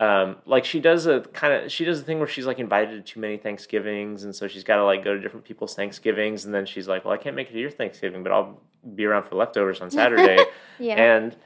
um, 0.00 0.36
like 0.46 0.64
she 0.64 0.80
does 0.80 1.06
a 1.06 1.20
kind 1.20 1.52
of 1.52 1.72
she 1.72 1.84
does 1.84 2.00
a 2.00 2.04
thing 2.04 2.18
where 2.18 2.28
she's 2.28 2.46
like 2.46 2.58
invited 2.58 3.04
to 3.04 3.12
too 3.12 3.20
many 3.20 3.36
Thanksgivings 3.36 4.24
and 4.24 4.34
so 4.34 4.48
she's 4.48 4.64
got 4.64 4.76
to 4.76 4.84
like 4.84 5.04
go 5.04 5.14
to 5.14 5.20
different 5.20 5.44
people's 5.44 5.74
Thanksgivings 5.74 6.44
and 6.44 6.52
then 6.54 6.66
she's 6.66 6.88
like 6.88 7.04
well 7.04 7.14
I 7.14 7.18
can't 7.18 7.36
make 7.36 7.50
it 7.50 7.52
to 7.52 7.60
your 7.60 7.70
Thanksgiving 7.70 8.22
but 8.22 8.32
I'll 8.32 8.60
be 8.94 9.04
around 9.04 9.24
for 9.24 9.36
leftovers 9.36 9.80
on 9.80 9.90
Saturday. 10.00 10.44
Yeah. 10.78 10.94
and 10.94 11.36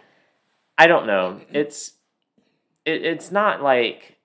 I 0.79 0.87
don't 0.87 1.07
know. 1.07 1.41
It's 1.53 1.93
it, 2.85 3.05
it's 3.05 3.31
not 3.31 3.63
like 3.63 4.19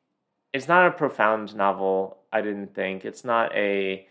it's 0.54 0.68
not 0.68 0.88
a 0.88 0.92
profound 0.92 1.56
novel. 1.56 2.18
I 2.32 2.42
didn't 2.42 2.74
think 2.74 3.06
it's 3.06 3.24
not 3.24 3.54
a 3.56 4.08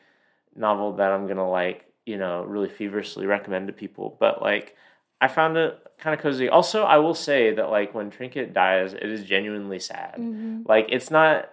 novel 0.54 0.94
that 0.94 1.12
I'm 1.12 1.26
gonna 1.26 1.48
like 1.48 1.86
you 2.04 2.16
know 2.16 2.44
really 2.44 2.68
feverishly 2.68 3.26
recommend 3.26 3.66
to 3.66 3.72
people. 3.72 4.16
But 4.18 4.42
like 4.42 4.76
I 5.20 5.28
found 5.28 5.56
it 5.56 5.78
kind 5.98 6.14
of 6.14 6.20
cozy. 6.20 6.48
Also, 6.48 6.82
I 6.82 6.98
will 6.98 7.14
say 7.14 7.54
that 7.54 7.70
like 7.70 7.94
when 7.94 8.10
Trinket 8.10 8.52
dies, 8.52 8.92
it 8.92 9.04
is 9.04 9.24
genuinely 9.24 9.78
sad. 9.78 10.14
Mm-hmm. 10.14 10.62
Like 10.66 10.86
it's 10.90 11.10
not 11.10 11.50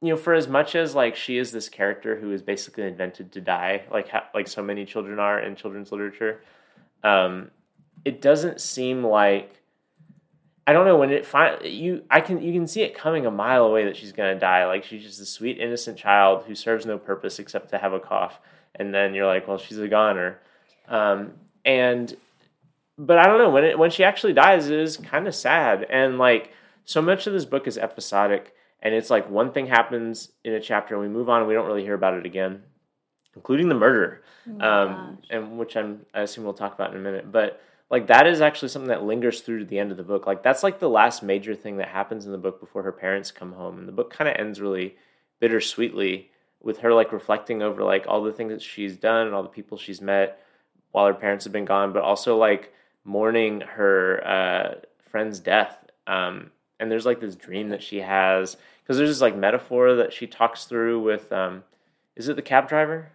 you 0.00 0.10
know 0.10 0.16
for 0.16 0.34
as 0.34 0.46
much 0.48 0.74
as 0.74 0.94
like 0.94 1.16
she 1.16 1.38
is 1.38 1.52
this 1.52 1.68
character 1.68 2.16
who 2.16 2.32
is 2.32 2.42
basically 2.42 2.84
invented 2.84 3.32
to 3.32 3.40
die, 3.40 3.82
like 3.90 4.08
ha- 4.08 4.28
like 4.34 4.48
so 4.48 4.62
many 4.62 4.84
children 4.84 5.18
are 5.18 5.40
in 5.40 5.56
children's 5.56 5.90
literature. 5.90 6.40
Um, 7.02 7.50
it 8.04 8.20
doesn't 8.20 8.60
seem 8.60 9.02
like 9.04 9.62
I 10.66 10.72
don't 10.72 10.84
know 10.84 10.96
when 10.96 11.10
it 11.10 11.24
find 11.24 11.64
you 11.64 12.02
I 12.10 12.20
can 12.20 12.42
you 12.42 12.52
can 12.52 12.66
see 12.66 12.82
it 12.82 12.94
coming 12.94 13.24
a 13.24 13.30
mile 13.30 13.64
away 13.64 13.84
that 13.84 13.96
she's 13.96 14.12
gonna 14.12 14.38
die. 14.38 14.66
Like 14.66 14.84
she's 14.84 15.02
just 15.02 15.20
a 15.20 15.26
sweet 15.26 15.58
innocent 15.58 15.96
child 15.96 16.44
who 16.46 16.54
serves 16.54 16.84
no 16.84 16.98
purpose 16.98 17.38
except 17.38 17.70
to 17.70 17.78
have 17.78 17.92
a 17.92 18.00
cough, 18.00 18.40
and 18.74 18.92
then 18.92 19.14
you're 19.14 19.26
like, 19.26 19.46
well, 19.46 19.58
she's 19.58 19.78
a 19.78 19.86
goner, 19.86 20.40
um, 20.88 21.34
and 21.64 22.16
but 22.98 23.18
I 23.18 23.26
don't 23.26 23.38
know 23.38 23.50
when 23.50 23.64
it 23.64 23.78
when 23.78 23.90
she 23.90 24.02
actually 24.02 24.32
dies, 24.32 24.68
it 24.68 24.78
is 24.78 24.96
kind 24.96 25.28
of 25.28 25.34
sad, 25.34 25.86
and 25.88 26.18
like 26.18 26.50
so 26.84 27.00
much 27.00 27.26
of 27.26 27.32
this 27.32 27.44
book 27.44 27.68
is 27.68 27.78
episodic, 27.78 28.52
and 28.80 28.92
it's 28.92 29.10
like 29.10 29.30
one 29.30 29.52
thing 29.52 29.66
happens 29.66 30.32
in 30.42 30.52
a 30.52 30.60
chapter, 30.60 30.94
and 30.94 31.02
we 31.02 31.08
move 31.08 31.28
on, 31.28 31.40
and 31.40 31.48
we 31.48 31.54
don't 31.54 31.66
really 31.66 31.82
hear 31.82 31.94
about 31.94 32.14
it 32.14 32.26
again, 32.26 32.64
including 33.36 33.68
the 33.68 33.74
murder, 33.76 34.22
oh 34.60 34.68
um, 34.68 35.18
and 35.30 35.58
which 35.58 35.76
I'm 35.76 36.06
I 36.12 36.22
assume 36.22 36.42
we'll 36.42 36.54
talk 36.54 36.74
about 36.74 36.90
in 36.90 36.96
a 36.96 37.02
minute, 37.02 37.30
but 37.30 37.60
like 37.90 38.08
that 38.08 38.26
is 38.26 38.40
actually 38.40 38.68
something 38.68 38.88
that 38.88 39.04
lingers 39.04 39.40
through 39.40 39.60
to 39.60 39.64
the 39.64 39.78
end 39.78 39.90
of 39.90 39.96
the 39.96 40.02
book. 40.02 40.26
Like 40.26 40.42
that's 40.42 40.62
like 40.62 40.78
the 40.78 40.88
last 40.88 41.22
major 41.22 41.54
thing 41.54 41.76
that 41.76 41.88
happens 41.88 42.26
in 42.26 42.32
the 42.32 42.38
book 42.38 42.60
before 42.60 42.82
her 42.82 42.92
parents 42.92 43.30
come 43.30 43.52
home, 43.52 43.78
and 43.78 43.88
the 43.88 43.92
book 43.92 44.12
kind 44.12 44.28
of 44.28 44.36
ends 44.36 44.60
really 44.60 44.96
bittersweetly 45.40 46.30
with 46.62 46.78
her 46.78 46.92
like 46.92 47.12
reflecting 47.12 47.62
over 47.62 47.82
like 47.84 48.06
all 48.08 48.22
the 48.22 48.32
things 48.32 48.50
that 48.50 48.62
she's 48.62 48.96
done 48.96 49.26
and 49.26 49.34
all 49.34 49.42
the 49.42 49.48
people 49.48 49.78
she's 49.78 50.00
met 50.00 50.40
while 50.90 51.06
her 51.06 51.14
parents 51.14 51.44
have 51.44 51.52
been 51.52 51.64
gone, 51.64 51.92
but 51.92 52.02
also 52.02 52.36
like 52.36 52.72
mourning 53.04 53.60
her 53.60 54.26
uh, 54.26 54.74
friend's 55.10 55.38
death. 55.38 55.76
Um, 56.06 56.50
and 56.80 56.90
there's 56.90 57.06
like 57.06 57.20
this 57.20 57.36
dream 57.36 57.68
that 57.68 57.82
she 57.82 58.00
has 58.00 58.56
because 58.82 58.96
there's 58.96 59.10
this 59.10 59.20
like 59.20 59.36
metaphor 59.36 59.94
that 59.94 60.12
she 60.12 60.26
talks 60.26 60.64
through 60.64 61.00
with. 61.02 61.32
Um, 61.32 61.64
is 62.16 62.28
it 62.28 62.36
the 62.36 62.42
cab 62.42 62.68
driver? 62.68 63.10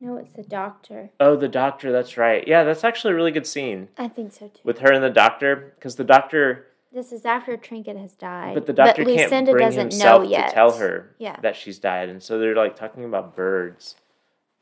No, 0.00 0.16
it's 0.16 0.32
the 0.32 0.42
doctor. 0.44 1.10
Oh, 1.18 1.34
the 1.36 1.48
doctor. 1.48 1.90
That's 1.90 2.16
right. 2.16 2.46
Yeah, 2.46 2.62
that's 2.64 2.84
actually 2.84 3.12
a 3.12 3.16
really 3.16 3.32
good 3.32 3.46
scene 3.46 3.88
I 3.98 4.08
think 4.08 4.32
so 4.32 4.48
too. 4.48 4.60
with 4.64 4.78
her 4.78 4.92
and 4.92 5.02
the 5.02 5.10
doctor 5.10 5.72
because 5.74 5.96
the 5.96 6.04
doctor, 6.04 6.66
This 6.92 7.10
is 7.12 7.24
after 7.24 7.56
Trinket 7.56 7.96
has 7.96 8.14
died. 8.14 8.54
but 8.54 8.66
the 8.66 8.72
doctor 8.72 9.04
can't 9.04 9.16
Lucinda 9.30 9.52
bring 9.52 9.66
doesn't 9.66 9.80
himself 9.92 10.22
know 10.22 10.28
yet. 10.28 10.48
to 10.50 10.54
tell 10.54 10.72
her 10.78 11.14
Yeah. 11.18 11.36
that 11.42 11.56
she's 11.56 11.78
died, 11.80 12.08
and 12.08 12.22
so 12.22 12.38
they're 12.38 12.54
like 12.54 12.76
talking 12.76 13.04
about 13.04 13.34
birds 13.34 13.96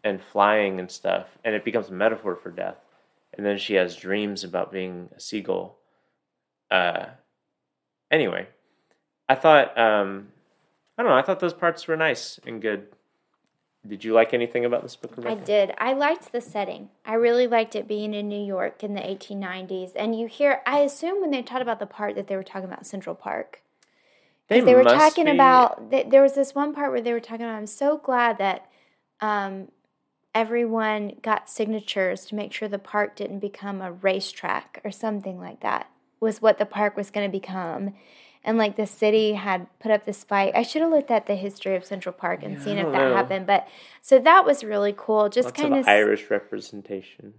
and 0.02 0.22
flying 0.22 0.78
and 0.80 0.90
stuff, 0.90 1.36
and 1.44 1.54
it 1.54 1.64
becomes 1.64 1.88
a 1.90 1.92
metaphor 1.92 2.36
for 2.36 2.50
death. 2.50 2.76
And 3.34 3.44
then 3.44 3.58
she 3.58 3.74
has 3.74 3.94
dreams 3.96 4.42
about 4.44 4.72
being 4.72 5.10
a 5.14 5.20
seagull. 5.20 5.76
Uh, 6.70 7.06
anyway, 8.10 8.48
I 9.28 9.34
thought 9.34 9.76
um, 9.76 10.28
I 10.96 11.02
don't 11.02 11.10
know. 11.12 11.18
I 11.18 11.22
thought 11.22 11.40
those 11.40 11.52
parts 11.52 11.86
were 11.86 11.96
nice 11.96 12.40
and 12.46 12.62
good. 12.62 12.86
Did 13.86 14.04
you 14.04 14.12
like 14.12 14.34
anything 14.34 14.64
about 14.64 14.82
this 14.82 14.96
book, 14.96 15.14
I 15.24 15.34
did. 15.34 15.72
I 15.78 15.92
liked 15.92 16.32
the 16.32 16.40
setting. 16.40 16.90
I 17.04 17.14
really 17.14 17.46
liked 17.46 17.76
it 17.76 17.86
being 17.86 18.14
in 18.14 18.28
New 18.28 18.44
York 18.44 18.82
in 18.82 18.94
the 18.94 19.00
1890s. 19.00 19.92
And 19.94 20.18
you 20.18 20.26
hear, 20.26 20.62
I 20.66 20.78
assume 20.78 21.20
when 21.20 21.30
they 21.30 21.42
talked 21.42 21.62
about 21.62 21.78
the 21.78 21.86
part 21.86 22.14
that 22.16 22.26
they 22.26 22.36
were 22.36 22.42
talking 22.42 22.64
about 22.64 22.86
Central 22.86 23.14
Park. 23.14 23.62
Because 24.48 24.64
they, 24.64 24.74
were 24.74 24.84
talking 24.84 25.24
be- 25.24 25.32
about, 25.32 25.90
th- 25.90 26.08
there 26.08 26.22
was 26.22 26.34
this 26.34 26.54
one 26.54 26.74
part 26.74 26.92
where 26.92 27.00
they 27.00 27.12
were 27.12 27.20
talking 27.20 27.44
about, 27.44 27.56
I'm 27.56 27.66
so 27.66 27.98
glad 27.98 28.38
that 28.38 28.70
um, 29.20 29.68
everyone 30.34 31.12
got 31.22 31.50
signatures 31.50 32.24
to 32.26 32.34
make 32.34 32.52
sure 32.52 32.68
the 32.68 32.78
park 32.78 33.16
didn't 33.16 33.40
become 33.40 33.82
a 33.82 33.92
racetrack 33.92 34.80
or 34.84 34.90
something 34.90 35.38
like 35.38 35.60
that, 35.60 35.90
was 36.20 36.40
what 36.40 36.58
the 36.58 36.66
park 36.66 36.96
was 36.96 37.10
going 37.10 37.26
to 37.26 37.32
become. 37.32 37.94
And 38.46 38.56
like 38.56 38.76
the 38.76 38.86
city 38.86 39.32
had 39.32 39.66
put 39.80 39.90
up 39.90 40.04
this 40.04 40.22
fight. 40.22 40.52
I 40.54 40.62
should 40.62 40.80
have 40.80 40.90
looked 40.92 41.10
at 41.10 41.26
the 41.26 41.34
history 41.34 41.74
of 41.74 41.84
Central 41.84 42.12
Park 42.12 42.44
and 42.44 42.54
Yeah, 42.54 42.64
seen 42.64 42.78
if 42.78 42.86
that 42.92 42.92
know. 42.92 43.14
happened. 43.16 43.46
But 43.46 43.66
so 44.00 44.20
that 44.20 44.46
was 44.46 44.62
really 44.62 44.94
cool. 44.96 45.28
Just 45.28 45.52
kind 45.54 45.74
of 45.74 45.86
Irish 45.88 46.30
representation. 46.30 47.34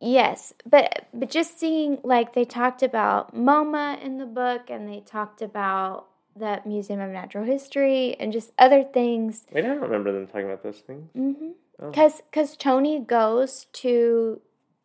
Yes, 0.00 0.52
but 0.64 1.08
but 1.12 1.28
just 1.28 1.58
seeing 1.58 1.98
like 2.04 2.34
they 2.34 2.44
talked 2.44 2.82
about 2.82 3.34
MoMA 3.34 4.00
in 4.02 4.18
the 4.18 4.26
book, 4.26 4.70
and 4.70 4.88
they 4.88 5.00
talked 5.00 5.42
about 5.42 6.06
the 6.36 6.60
Museum 6.64 7.00
of 7.00 7.10
Natural 7.10 7.44
History, 7.44 8.14
and 8.20 8.32
just 8.32 8.52
other 8.58 8.84
things. 8.84 9.46
Wait, 9.50 9.64
I 9.64 9.68
don't 9.68 9.80
remember 9.80 10.12
them 10.12 10.26
talking 10.26 10.46
about 10.46 10.62
those 10.62 10.80
things. 10.80 11.10
Mm-hmm. 11.16 11.50
Oh. 11.80 11.90
Because 11.90 12.22
because 12.30 12.56
Tony 12.56 13.00
goes 13.00 13.66
to 13.72 14.40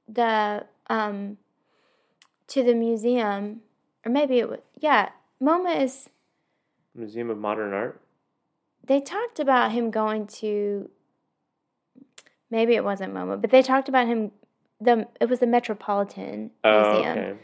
the 0.08 0.66
um 0.90 1.38
to 2.48 2.64
the 2.64 2.74
museum, 2.74 3.62
or 4.06 4.12
maybe 4.12 4.40
it 4.40 4.50
was 4.50 4.60
yeah. 4.80 5.10
MoMA 5.42 5.82
is. 5.82 6.10
Museum 6.96 7.30
of 7.30 7.38
Modern 7.38 7.74
Art. 7.74 8.02
They 8.86 9.00
talked 9.02 9.40
about 9.40 9.72
him 9.72 9.92
going 9.92 10.28
to. 10.28 10.90
Maybe 12.52 12.74
it 12.76 12.84
wasn't 12.84 13.14
MoMA, 13.14 13.40
but 13.40 13.52
they 13.52 13.62
talked 13.62 13.90
about 13.90 14.08
him. 14.08 14.32
The 14.82 15.08
it 15.20 15.30
was 15.30 15.40
the 15.40 15.48
Metropolitan 15.48 16.52
Oh, 16.64 16.94
Museum. 16.94 17.18
okay. 17.18 17.40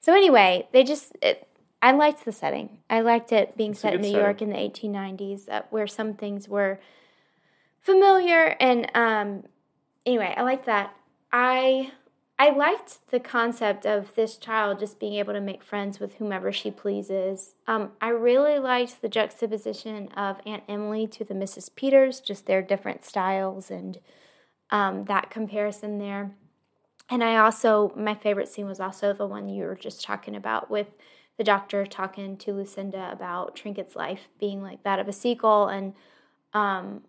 So 0.00 0.14
anyway, 0.14 0.68
they 0.72 0.82
just 0.84 1.16
it, 1.22 1.46
I 1.80 1.92
liked 1.92 2.24
the 2.24 2.32
setting. 2.32 2.78
I 2.90 3.00
liked 3.00 3.32
it 3.32 3.56
being 3.56 3.70
It's 3.72 3.80
set 3.80 3.94
in 3.94 4.00
New 4.02 4.10
York 4.10 4.42
in 4.42 4.50
the 4.50 4.56
1890s, 4.56 5.48
uh, 5.48 5.62
where 5.70 5.86
some 5.86 6.14
things 6.14 6.48
were 6.48 6.78
familiar. 7.80 8.56
And 8.60 8.90
um, 8.94 9.44
anyway, 10.04 10.34
I 10.36 10.42
liked 10.42 10.66
that. 10.66 10.94
I 11.32 11.92
I 12.40 12.48
liked 12.48 13.10
the 13.10 13.20
concept 13.20 13.84
of 13.84 14.14
this 14.14 14.38
child 14.38 14.78
just 14.78 14.98
being 14.98 15.12
able 15.16 15.34
to 15.34 15.42
make 15.42 15.62
friends 15.62 16.00
with 16.00 16.14
whomever 16.14 16.50
she 16.50 16.70
pleases. 16.70 17.56
Um, 17.66 17.90
I 18.00 18.08
really 18.08 18.58
liked 18.58 19.02
the 19.02 19.10
juxtaposition 19.10 20.08
of 20.16 20.40
Aunt 20.46 20.62
Emily 20.66 21.06
to 21.08 21.22
the 21.22 21.34
Mrs. 21.34 21.68
Peters, 21.76 22.18
just 22.18 22.46
their 22.46 22.62
different 22.62 23.04
styles 23.04 23.70
and 23.70 23.98
um, 24.70 25.04
that 25.04 25.28
comparison 25.28 25.98
there. 25.98 26.30
And 27.10 27.22
I 27.22 27.36
also, 27.36 27.92
my 27.94 28.14
favorite 28.14 28.48
scene 28.48 28.66
was 28.66 28.80
also 28.80 29.12
the 29.12 29.26
one 29.26 29.50
you 29.50 29.64
were 29.64 29.76
just 29.76 30.02
talking 30.02 30.34
about 30.34 30.70
with 30.70 30.86
the 31.36 31.44
doctor 31.44 31.84
talking 31.84 32.38
to 32.38 32.54
Lucinda 32.54 33.10
about 33.12 33.54
Trinket's 33.54 33.96
life 33.96 34.30
being 34.38 34.62
like 34.62 34.82
that 34.84 34.98
of 34.98 35.08
a 35.08 35.12
seagull. 35.12 35.68
And 35.68 35.92
um, 36.54 37.02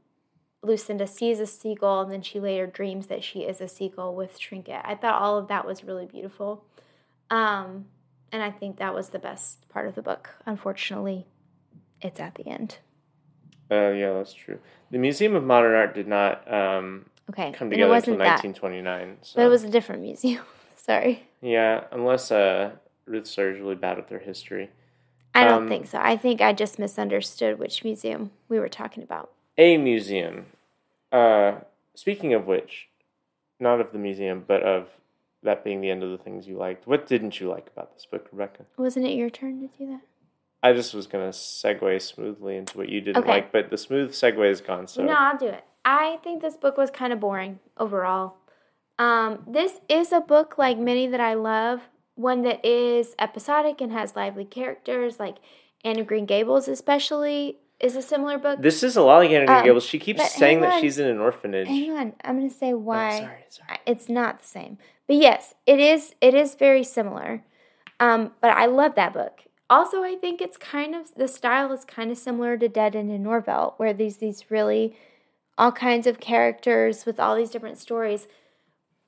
Lucinda 0.63 1.08
sees 1.08 1.39
a 1.39 1.47
seagull, 1.47 2.02
and 2.02 2.12
then 2.12 2.21
she 2.21 2.39
later 2.39 2.67
dreams 2.67 3.08
that 3.08 3.24
she 3.24 3.39
is 3.41 3.62
a 3.62 3.67
seagull 3.67 4.15
with 4.15 4.39
Trinket. 4.39 4.82
I 4.84 4.95
thought 4.95 5.21
all 5.21 5.38
of 5.38 5.47
that 5.47 5.65
was 5.65 5.84
really 5.84 6.06
beautiful. 6.06 6.63
Um, 7.32 7.86
and 8.32 8.43
I 8.43 8.52
think 8.52 8.78
that 8.78 8.93
was 8.93 9.10
the 9.10 9.19
best 9.19 9.67
part 9.69 9.88
of 9.88 9.95
the 9.95 10.02
book. 10.02 10.30
Unfortunately, 10.45 11.26
it's 12.02 12.19
at 12.19 12.36
the 12.36 12.47
end. 12.47 12.78
Uh, 13.71 13.89
yeah, 13.91 14.13
that's 14.13 14.34
true. 14.34 14.60
The 14.91 14.97
Museum 14.97 15.36
of 15.36 15.43
Modern 15.43 15.74
Art 15.74 15.95
did 15.95 16.08
not 16.08 16.52
um, 16.52 17.06
Okay. 17.30 17.52
come 17.54 17.69
together 17.69 17.93
until 17.93 18.17
1929. 18.17 19.17
So. 19.21 19.32
But 19.38 19.45
it 19.45 19.50
was 19.50 19.63
a 19.63 19.69
different 19.69 20.02
museum. 20.02 20.43
Sorry. 20.76 21.28
yeah, 21.41 21.86
unless 21.91 22.32
uh, 22.32 22.71
Ruth 23.06 23.28
Sawyer's 23.28 23.60
really 23.60 23.76
bad 23.76 23.97
at 23.97 24.10
their 24.10 24.19
history. 24.19 24.69
I 25.34 25.45
don't 25.45 25.63
Um, 25.63 25.69
think 25.69 25.88
so. 25.88 26.00
I 26.02 26.17
think 26.17 26.41
I 26.41 26.52
just 26.54 26.78
misunderstood 26.80 27.58
which 27.60 27.84
museum 27.84 28.32
we 28.50 28.60
were 28.60 28.67
talking 28.67 29.02
about. 29.04 29.32
A 29.58 29.78
museum. 29.78 30.48
Uh, 31.12 31.56
speaking 31.96 32.34
of 32.34 32.46
which, 32.48 32.88
not 33.60 33.80
of 33.82 33.92
the 33.92 34.00
museum, 34.00 34.44
but 34.48 34.64
of 34.64 34.88
that 35.44 35.64
being 35.64 35.82
the 35.82 35.90
end 35.90 36.04
of 36.04 36.12
the 36.12 36.18
things 36.18 36.48
you 36.48 36.58
liked. 36.58 36.88
What 36.88 37.08
didn't 37.08 37.40
you 37.40 37.50
like 37.50 37.68
about 37.74 37.94
this 37.94 38.06
book, 38.06 38.28
Rebecca? 38.32 38.66
Wasn't 38.78 39.06
it 39.06 39.12
your 39.14 39.30
turn 39.30 39.60
to 39.62 39.68
do 39.78 39.88
that? 39.88 40.02
I 40.64 40.74
just 40.74 40.94
was 40.94 41.08
gonna 41.08 41.30
segue 41.30 42.00
smoothly 42.02 42.56
into 42.58 42.78
what 42.78 42.90
you 42.90 43.02
didn't 43.02 43.24
Okay. 43.24 43.30
like, 43.30 43.52
but 43.52 43.72
the 43.72 43.78
smooth 43.78 44.12
segue 44.12 44.48
is 44.50 44.62
gone. 44.62 44.88
So 44.88 45.04
No, 45.04 45.16
I'll 45.18 45.38
do 45.38 45.48
it. 45.48 45.64
I 45.84 46.20
think 46.24 46.42
this 46.42 46.56
book 46.56 46.78
was 46.78 46.92
kind 46.92 47.12
of 47.12 47.20
boring 47.20 47.60
overall. 47.78 48.36
Um, 49.00 49.44
this 49.48 49.82
is 49.90 50.12
a 50.12 50.22
book 50.22 50.60
like 50.60 50.78
many 50.78 51.08
that 51.08 51.20
I 51.20 51.34
love, 51.34 51.82
one 52.14 52.44
that 52.44 52.64
is 52.64 53.16
episodic 53.18 53.82
and 53.82 53.92
has 53.92 54.16
lively 54.16 54.46
characters, 54.46 55.20
like 55.20 55.38
Anne 55.84 55.98
of 56.00 56.06
Green 56.06 56.28
Gables, 56.28 56.68
especially, 56.68 57.58
is 57.82 57.96
a 57.96 58.02
similar 58.02 58.38
book. 58.38 58.62
this 58.62 58.84
is 58.84 58.96
a 58.96 59.02
lot 59.02 59.17
like 59.20 59.50
Um, 59.50 59.63
Gables. 59.63 59.84
She 59.86 60.00
keeps 60.00 60.32
saying 60.34 60.62
that 60.62 60.80
she's 60.82 60.98
in 61.00 61.08
an 61.08 61.20
orphanage. 61.20 61.67
Hang 61.67 61.91
on, 61.91 62.13
I'm 62.24 62.38
going 62.38 62.50
to 62.50 62.56
say 62.56 62.74
Oh, 62.74 62.78
why. 62.78 63.20
sorry, 63.20 63.46
sorry. 63.50 63.80
It's 63.86 64.08
not 64.10 64.39
the 64.41 64.48
same. 64.48 64.78
But 65.08 65.15
yes, 65.17 65.56
it 65.65 65.80
is 65.80 66.15
it 66.22 66.34
is 66.34 66.56
very 66.56 66.84
similar. 66.84 67.44
Um, 68.00 68.32
but 68.41 68.52
I 68.52 68.65
love 68.65 68.96
that 68.96 69.13
book. 69.13 69.41
Also, 69.70 70.04
I 70.04 70.15
think 70.15 70.41
it's 70.41 70.58
kind 70.58 70.96
of 70.96 71.13
the 71.15 71.28
style 71.28 71.72
is 71.72 71.86
kind 71.86 72.12
of 72.12 72.17
similar 72.17 72.58
to 72.58 72.67
Dead 72.67 72.96
End 72.96 73.12
in 73.12 73.24
Norvelt, 73.24 73.74
where 73.78 73.94
these 73.94 74.17
these 74.17 74.50
really 74.52 74.96
all 75.58 75.72
kinds 75.72 76.08
of 76.08 76.20
characters 76.20 77.06
with 77.06 77.20
all 77.20 77.36
these 77.36 77.52
different 77.52 77.78
stories. 77.78 78.28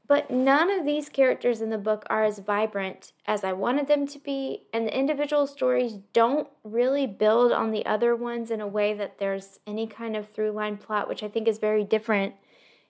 But 0.05 0.29
none 0.29 0.69
of 0.69 0.85
these 0.85 1.07
characters 1.07 1.61
in 1.61 1.69
the 1.69 1.77
book 1.77 2.05
are 2.09 2.25
as 2.25 2.39
vibrant 2.39 3.13
as 3.25 3.43
I 3.43 3.53
wanted 3.53 3.87
them 3.87 4.05
to 4.07 4.19
be, 4.19 4.63
and 4.73 4.85
the 4.85 4.97
individual 4.97 5.47
stories 5.47 5.99
don't 6.11 6.49
really 6.63 7.07
build 7.07 7.53
on 7.53 7.71
the 7.71 7.85
other 7.85 8.15
ones 8.15 8.51
in 8.51 8.59
a 8.59 8.67
way 8.67 8.93
that 8.93 9.17
there's 9.17 9.59
any 9.65 9.87
kind 9.87 10.17
of 10.17 10.29
through 10.29 10.51
line 10.51 10.77
plot, 10.77 11.07
which 11.07 11.23
I 11.23 11.29
think 11.29 11.47
is 11.47 11.57
very 11.57 11.85
different 11.85 12.35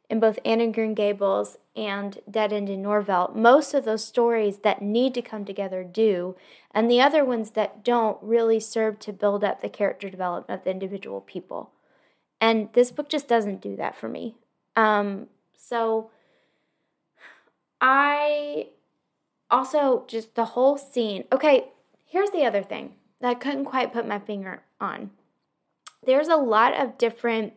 in 0.10 0.19
both 0.19 0.39
Anne 0.43 0.60
and 0.60 0.73
Green 0.73 0.95
Gables 0.95 1.58
and 1.76 2.19
Dead 2.30 2.52
End 2.52 2.67
in 2.67 2.82
Norvelt. 2.82 3.36
Most 3.36 3.73
of 3.73 3.86
those 3.86 4.04
stories 4.04 4.60
that 4.60 4.82
need 4.82 5.13
to 5.13 5.21
come 5.21 5.45
together 5.45 5.84
do, 5.84 6.36
and 6.71 6.89
the 6.89 7.02
other 7.02 7.23
ones 7.23 7.52
that 7.52 7.84
don't 7.86 8.17
really 8.21 8.60
serve 8.60 8.99
to 8.99 9.13
build 9.13 9.43
up 9.43 9.62
the 9.62 9.69
character 9.69 10.10
development 10.10 10.60
of 10.60 10.63
the 10.63 10.71
individual 10.71 11.21
people. 11.21 11.71
And 12.41 12.69
this 12.73 12.91
book 12.91 13.08
just 13.08 13.28
doesn't 13.28 13.62
do 13.62 13.76
that 13.76 13.95
for 13.95 14.10
me. 14.10 14.36
Um, 14.76 15.28
so 15.56 16.10
I 17.86 18.67
also 19.52 20.06
just 20.08 20.36
the 20.36 20.46
whole 20.46 20.78
scene. 20.78 21.26
Okay, 21.34 21.65
here's 22.06 22.30
the 22.32 22.46
other 22.46 22.63
thing 22.63 22.93
that 23.19 23.28
I 23.30 23.34
couldn't 23.34 23.65
quite 23.65 23.91
put 23.91 24.08
my 24.08 24.19
finger 24.19 24.63
on. 24.80 25.12
There's 26.06 26.30
a 26.30 26.38
lot 26.38 26.74
of 26.80 26.98
different 26.98 27.54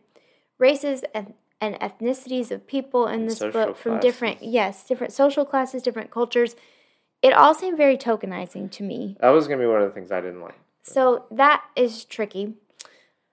races 0.57 1.05
and, 1.15 1.33
and 1.61 1.75
ethnicities 1.79 2.51
of 2.51 2.67
people 2.67 3.07
in 3.07 3.25
this 3.25 3.39
book 3.39 3.77
from 3.77 3.93
different 4.01 4.43
yes, 4.43 4.85
different 4.85 5.13
social 5.13 5.45
classes, 5.45 5.81
different 5.81 6.11
cultures. 6.11 6.57
It 7.21 7.31
all 7.31 7.55
seemed 7.55 7.77
very 7.77 7.97
tokenizing 7.97 8.69
to 8.71 8.83
me. 8.83 9.15
That 9.21 9.29
was 9.29 9.47
gonna 9.47 9.61
be 9.61 9.65
one 9.67 9.81
of 9.81 9.87
the 9.87 9.93
things 9.93 10.11
I 10.11 10.19
didn't 10.19 10.41
like. 10.41 10.59
So 10.83 11.23
that 11.31 11.63
is 11.77 12.03
tricky. 12.03 12.53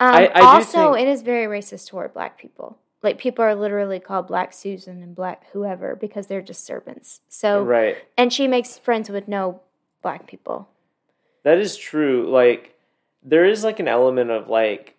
Um, 0.00 0.14
I- 0.14 0.26
I 0.28 0.40
also, 0.42 0.94
think- 0.94 1.06
it 1.06 1.10
is 1.10 1.22
very 1.22 1.46
racist 1.46 1.88
toward 1.88 2.14
black 2.14 2.38
people. 2.38 2.78
Like 3.04 3.18
people 3.18 3.44
are 3.44 3.54
literally 3.54 4.00
called 4.00 4.26
Black 4.26 4.52
Susan 4.52 5.02
and 5.02 5.14
Black 5.14 5.44
whoever 5.52 5.94
because 5.94 6.26
they're 6.26 6.42
just 6.42 6.64
servants. 6.64 7.20
So 7.28 7.62
right. 7.62 7.98
and 8.16 8.32
she 8.32 8.48
makes 8.48 8.78
friends 8.78 9.10
with 9.10 9.28
no 9.28 9.60
black 10.02 10.26
people. 10.26 10.68
That 11.44 11.58
is 11.58 11.76
true. 11.76 12.30
Like 12.30 12.74
there 13.22 13.44
is 13.44 13.62
like 13.62 13.78
an 13.78 13.88
element 13.88 14.30
of 14.30 14.48
like 14.48 14.96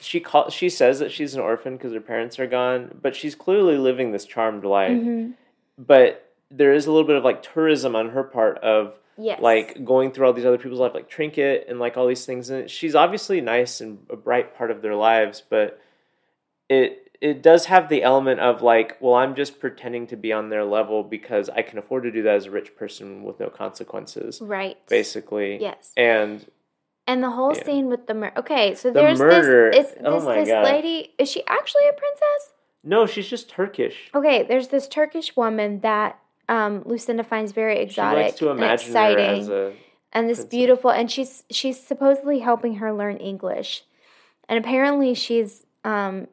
she 0.00 0.20
call 0.20 0.50
she 0.50 0.68
says 0.68 0.98
that 0.98 1.10
she's 1.10 1.34
an 1.34 1.40
orphan 1.40 1.76
because 1.76 1.94
her 1.94 2.00
parents 2.00 2.38
are 2.38 2.46
gone, 2.46 2.98
but 3.00 3.16
she's 3.16 3.34
clearly 3.34 3.78
living 3.78 4.12
this 4.12 4.26
charmed 4.26 4.64
life. 4.64 4.92
Mm-hmm. 4.92 5.32
But 5.78 6.30
there 6.50 6.74
is 6.74 6.86
a 6.86 6.92
little 6.92 7.06
bit 7.06 7.16
of 7.16 7.24
like 7.24 7.42
tourism 7.42 7.96
on 7.96 8.10
her 8.10 8.22
part 8.22 8.58
of 8.58 8.94
Yes. 9.18 9.40
like 9.40 9.82
going 9.82 10.12
through 10.12 10.26
all 10.26 10.34
these 10.34 10.44
other 10.44 10.58
people's 10.58 10.78
life, 10.80 10.92
like 10.92 11.08
Trinket 11.08 11.68
and 11.70 11.78
like 11.78 11.96
all 11.96 12.06
these 12.06 12.26
things. 12.26 12.50
And 12.50 12.70
she's 12.70 12.94
obviously 12.94 13.40
nice 13.40 13.80
and 13.80 14.04
a 14.10 14.16
bright 14.16 14.58
part 14.58 14.70
of 14.70 14.82
their 14.82 14.94
lives, 14.94 15.42
but 15.48 15.80
it 16.68 17.05
it 17.20 17.42
does 17.42 17.66
have 17.66 17.88
the 17.88 18.02
element 18.02 18.40
of 18.40 18.62
like, 18.62 18.96
well, 19.00 19.14
I'm 19.14 19.34
just 19.34 19.58
pretending 19.60 20.06
to 20.08 20.16
be 20.16 20.32
on 20.32 20.50
their 20.50 20.64
level 20.64 21.02
because 21.02 21.48
I 21.50 21.62
can 21.62 21.78
afford 21.78 22.02
to 22.04 22.10
do 22.10 22.22
that 22.22 22.34
as 22.34 22.46
a 22.46 22.50
rich 22.50 22.76
person 22.76 23.22
with 23.24 23.40
no 23.40 23.48
consequences, 23.48 24.40
right. 24.40 24.76
basically. 24.88 25.58
Yes. 25.60 25.92
And 25.96 26.46
And 27.08 27.22
the 27.22 27.30
whole 27.30 27.54
Yeah. 27.56 27.62
scene 27.64 27.86
with 27.88 28.06
the 28.08 28.14
murder. 28.14 28.32
Okay, 28.38 28.74
so 28.74 28.88
The 28.90 29.00
there's 29.00 29.18
murder- 29.20 29.70
this. 29.70 29.92
Is 29.92 29.96
oh 30.04 30.14
this 30.16 30.24
my 30.24 30.34
this 30.40 30.48
God. 30.48 30.64
lady? 30.64 31.14
Is 31.18 31.30
she 31.30 31.44
actually 31.46 31.86
a 31.88 31.92
princess? 31.92 32.52
no, 32.82 33.04
she's 33.06 33.28
just 33.28 33.48
Turkish. 33.50 34.10
Okay, 34.14 34.42
there's 34.44 34.68
this 34.68 34.86
Turkish 34.88 35.36
woman 35.36 35.80
that 35.80 36.18
um, 36.48 36.82
Lucinda 36.84 37.24
finds 37.24 37.50
very 37.52 37.74
She 37.76 37.82
exotic 37.82 38.24
likes 38.26 38.38
to 38.38 38.50
and 38.50 38.62
exciting, 38.62 39.24
her 39.24 39.40
as 39.40 39.48
a 39.48 39.72
and 40.12 40.28
this 40.28 40.38
princess. 40.38 40.44
beautiful. 40.50 40.90
And 40.90 41.10
she's 41.10 41.42
she's 41.50 41.80
supposedly 41.80 42.38
helping 42.40 42.76
her 42.76 42.92
learn 42.92 43.16
English, 43.18 43.84
and 44.48 44.58
apparently 44.58 45.14
she's 45.14 45.66
um, 45.84 46.26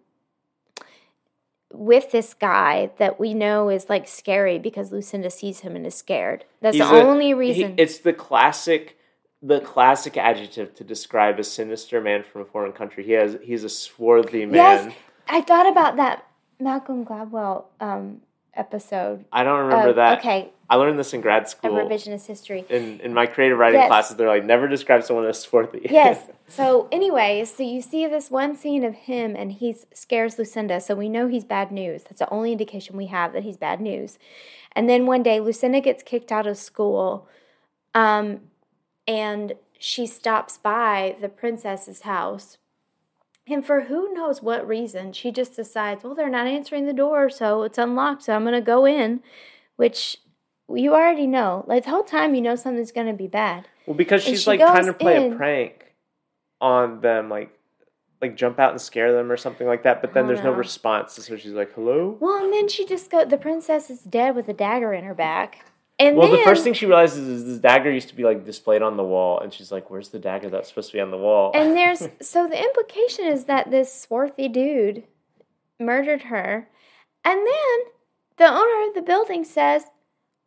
with 1.73 2.11
this 2.11 2.33
guy 2.33 2.91
that 2.99 3.19
we 3.19 3.33
know 3.33 3.69
is 3.69 3.89
like 3.89 4.07
scary 4.07 4.59
because 4.59 4.91
Lucinda 4.91 5.29
sees 5.29 5.61
him 5.61 5.75
and 5.75 5.85
is 5.85 5.95
scared. 5.95 6.45
That's 6.61 6.77
He's 6.77 6.87
the 6.87 6.95
a- 6.95 7.03
only 7.03 7.27
he- 7.27 7.33
reason. 7.33 7.75
it's 7.77 7.97
the 7.99 8.13
classic, 8.13 8.97
the 9.41 9.59
classic 9.59 10.15
adjective 10.15 10.73
to 10.75 10.83
describe 10.83 11.39
a 11.39 11.43
sinister 11.43 11.99
man 11.99 12.23
from 12.23 12.41
a 12.41 12.45
foreign 12.45 12.71
country. 12.73 13.03
He 13.03 13.13
has 13.13 13.37
he's 13.43 13.63
a 13.63 13.69
swarthy 13.69 14.45
man. 14.45 14.55
Yes, 14.55 14.95
I 15.27 15.41
thought 15.41 15.67
about 15.69 15.95
that 15.97 16.25
Malcolm 16.59 17.03
Gladwell 17.05 17.65
um, 17.79 18.21
episode. 18.55 19.25
I 19.31 19.43
don't 19.43 19.59
remember 19.61 19.89
of- 19.89 19.95
that. 19.97 20.19
Okay, 20.19 20.51
I 20.69 20.75
learned 20.75 20.97
this 20.99 21.13
in 21.13 21.21
grad 21.21 21.47
school. 21.49 21.71
revisionist 21.71 22.27
history. 22.27 22.65
In 22.69 22.99
in 23.01 23.13
my 23.13 23.25
creative 23.25 23.57
writing 23.57 23.79
Yes. 23.79 23.89
classes, 23.89 24.15
they're 24.17 24.27
like 24.27 24.43
never 24.45 24.67
describe 24.67 25.03
someone 25.03 25.25
as 25.25 25.39
swarthy. 25.39 25.87
Yes. 25.91 26.29
So, 26.45 26.87
anyway, 26.91 27.43
so 27.45 27.63
you 27.63 27.81
see 27.81 28.05
this 28.05 28.29
one 28.29 28.55
scene 28.55 28.83
of 28.83 28.93
him 28.93 29.35
and 29.35 29.53
he 29.53 29.75
scares 29.93 30.37
Lucinda. 30.37 30.79
So 30.81 30.93
we 30.93 31.09
know 31.09 31.27
he's 31.27 31.45
bad 31.45 31.71
news. 31.71 32.03
That's 32.03 32.19
the 32.19 32.29
only 32.29 32.51
indication 32.51 32.95
we 32.95 33.07
have 33.07 33.33
that 33.33 33.41
he's 33.43 33.57
bad 33.57 33.81
news. 33.81 34.19
And 34.75 34.87
then 34.87 35.07
one 35.07 35.23
day, 35.23 35.39
Lucinda 35.39 35.81
gets 35.81 36.03
kicked 36.03 36.31
out 36.31 36.45
of 36.45 36.57
school 36.57 37.27
um, 37.95 38.41
and 39.07 39.53
she 39.79 40.05
stops 40.05 40.57
by 40.57 41.15
the 41.21 41.29
princess's 41.29 42.01
house. 42.01 42.57
And 43.47 43.65
for 43.65 43.81
who 43.81 44.13
knows 44.13 44.41
what 44.41 44.65
reason, 44.67 45.11
she 45.11 45.31
just 45.31 45.55
decides, 45.55 46.03
well, 46.03 46.15
they're 46.15 46.29
not 46.29 46.47
answering 46.47 46.85
the 46.85 46.93
door, 46.93 47.29
so 47.29 47.63
it's 47.63 47.77
unlocked, 47.77 48.23
so 48.23 48.33
I'm 48.35 48.43
going 48.43 48.53
to 48.53 48.61
go 48.61 48.85
in, 48.85 49.21
which 49.75 50.17
you 50.73 50.93
already 50.93 51.27
know. 51.27 51.65
Like 51.67 51.83
the 51.83 51.89
whole 51.89 52.03
time, 52.03 52.35
you 52.35 52.41
know 52.41 52.55
something's 52.55 52.93
going 52.93 53.07
to 53.07 53.13
be 53.13 53.27
bad. 53.27 53.67
Well, 53.85 53.97
because 53.97 54.23
she's 54.23 54.43
she 54.43 54.49
like 54.49 54.59
trying 54.61 54.85
to 54.85 54.93
play 54.93 55.25
in- 55.25 55.33
a 55.33 55.35
prank 55.35 55.93
on 56.61 57.01
them, 57.01 57.29
like 57.29 57.51
like 58.21 58.37
jump 58.37 58.57
out 58.57 58.71
and 58.71 58.79
scare 58.79 59.11
them 59.11 59.29
or 59.29 59.35
something 59.35 59.67
like 59.67 59.83
that. 59.83 59.99
But 59.99 60.13
then 60.13 60.23
Oh, 60.23 60.27
there's 60.27 60.39
no 60.39 60.51
no. 60.51 60.57
response, 60.57 61.11
so 61.13 61.35
she's 61.35 61.51
like, 61.51 61.73
"Hello." 61.73 62.15
Well, 62.21 62.41
and 62.41 62.53
then 62.53 62.69
she 62.69 62.85
just 62.85 63.11
go. 63.11 63.25
The 63.25 63.37
princess 63.37 63.89
is 63.89 63.99
dead 64.03 64.33
with 64.37 64.47
a 64.47 64.53
dagger 64.53 64.93
in 64.93 65.03
her 65.03 65.13
back. 65.13 65.65
And 65.99 66.17
Well, 66.17 66.27
then, 66.27 66.37
the 66.37 66.43
first 66.43 66.63
thing 66.63 66.73
she 66.73 66.85
realizes 66.85 67.27
is 67.27 67.45
this 67.45 67.59
dagger 67.59 67.91
used 67.91 68.09
to 68.09 68.15
be 68.15 68.23
like 68.23 68.45
displayed 68.45 68.81
on 68.81 68.97
the 68.97 69.03
wall, 69.03 69.39
and 69.39 69.53
she's 69.53 69.71
like, 69.71 69.89
"Where's 69.89 70.09
the 70.09 70.19
dagger 70.19 70.49
that's 70.49 70.69
supposed 70.69 70.89
to 70.91 70.97
be 70.97 71.01
on 71.01 71.11
the 71.11 71.17
wall?" 71.17 71.51
and 71.53 71.77
there's 71.77 72.07
so 72.21 72.47
the 72.47 72.61
implication 72.61 73.25
is 73.25 73.45
that 73.45 73.69
this 73.69 73.93
swarthy 73.93 74.47
dude 74.47 75.03
murdered 75.79 76.23
her, 76.23 76.67
and 77.23 77.39
then 77.45 77.79
the 78.37 78.47
owner 78.47 78.87
of 78.87 78.95
the 78.95 79.03
building 79.03 79.43
says, 79.43 79.85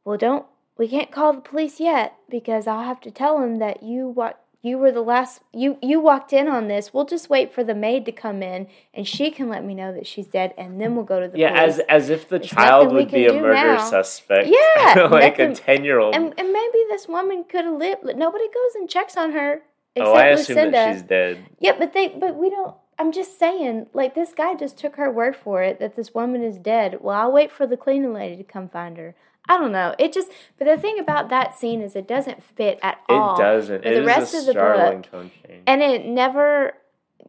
"Well, 0.05 0.17
don't 0.17 0.47
we 0.77 0.89
can't 0.89 1.11
call 1.11 1.33
the 1.33 1.41
police 1.41 1.81
yet 1.81 2.17
because 2.29 2.67
I'll 2.67 2.85
have 2.85 3.01
to 3.03 3.11
tell 3.11 3.41
him 3.41 3.57
that 3.57 3.83
you 3.83 4.09
what 4.09 4.45
you 4.63 4.79
were 4.79 4.91
the 4.91 5.01
last 5.03 5.43
you 5.53 5.79
you 5.83 6.01
walked 6.01 6.33
in 6.33 6.49
on 6.49 6.67
this. 6.69 6.93
We'll 6.93 7.05
just 7.05 7.31
wait 7.31 7.53
for 7.53 7.63
the 7.63 7.75
maid 7.75 8.05
to 8.07 8.13
come 8.13 8.43
in 8.43 8.67
and 8.93 9.07
she 9.07 9.31
can 9.31 9.49
let 9.49 9.65
me 9.65 9.75
know 9.75 9.93
that 9.93 10.07
she's 10.07 10.27
dead, 10.27 10.55
and 10.59 10.81
then 10.81 10.97
we'll 10.97 11.05
go 11.05 11.21
to 11.21 11.29
the 11.29 11.39
yeah, 11.39 11.51
police." 11.61 11.79
as 11.79 11.81
as 11.89 12.11
if 12.11 12.29
the 12.29 12.39
There's 12.39 12.51
child 12.51 12.93
would 12.93 13.11
be 13.11 13.27
a 13.27 13.33
murder 13.33 13.53
now. 13.55 13.89
suspect. 13.89 14.49
Yeah, 14.49 15.03
like 15.11 15.39
a 15.39 15.55
ten 15.55 15.85
year 15.85 16.01
old. 16.01 16.15
And, 16.15 16.35
and 16.39 16.53
maybe 16.53 16.79
this 16.89 17.07
woman 17.09 17.45
could 17.49 17.65
have 17.65 17.79
lived. 17.79 18.01
but 18.05 18.17
Nobody 18.17 18.47
goes 18.47 18.75
and 18.75 18.89
checks 18.89 19.17
on 19.17 19.33
her 19.33 19.63
oh, 19.63 19.63
except 19.95 20.09
Oh, 20.09 20.15
I 20.15 20.27
assume 20.27 20.57
Lucinda. 20.57 20.71
that 20.73 20.93
she's 20.95 21.03
dead. 21.03 21.47
Yeah, 21.61 21.73
but 21.79 21.93
they 21.93 22.09
but 22.09 22.37
we 22.37 22.51
don't. 22.51 22.75
I'm 22.99 23.13
just 23.13 23.39
saying, 23.39 23.89
like 23.93 24.15
this 24.15 24.33
guy 24.33 24.55
just 24.55 24.79
took 24.79 24.97
her 24.97 25.11
word 25.11 25.37
for 25.37 25.63
it 25.63 25.79
that 25.81 25.97
this 25.97 26.15
woman 26.15 26.43
is 26.43 26.59
dead. 26.59 26.99
Well, 27.03 27.15
I'll 27.17 27.33
wait 27.33 27.53
for 27.53 27.67
the 27.67 27.77
cleaning 27.77 28.15
lady 28.15 28.37
to 28.37 28.45
come 28.45 28.69
find 28.69 28.97
her. 28.97 29.15
I 29.49 29.59
don't 29.59 29.73
know. 29.73 29.95
It 29.99 30.13
just. 30.13 30.31
But 30.59 30.67
the 30.67 30.77
thing 30.77 30.99
about 30.99 31.29
that 31.31 31.57
scene 31.57 31.81
is 31.81 31.95
it 31.95 32.09
doesn't 32.09 32.43
fit 32.43 32.79
at 32.83 32.99
all. 33.09 33.35
It 33.37 33.39
doesn't. 33.43 33.85
It 33.85 33.95
the 33.95 34.01
is 34.01 34.07
rest 34.07 34.35
a 34.35 34.39
of 34.39 34.47
the 34.47 34.53
startling 34.53 35.05
book. 35.11 35.31
and 35.67 35.83
it 35.83 36.05
never. 36.07 36.75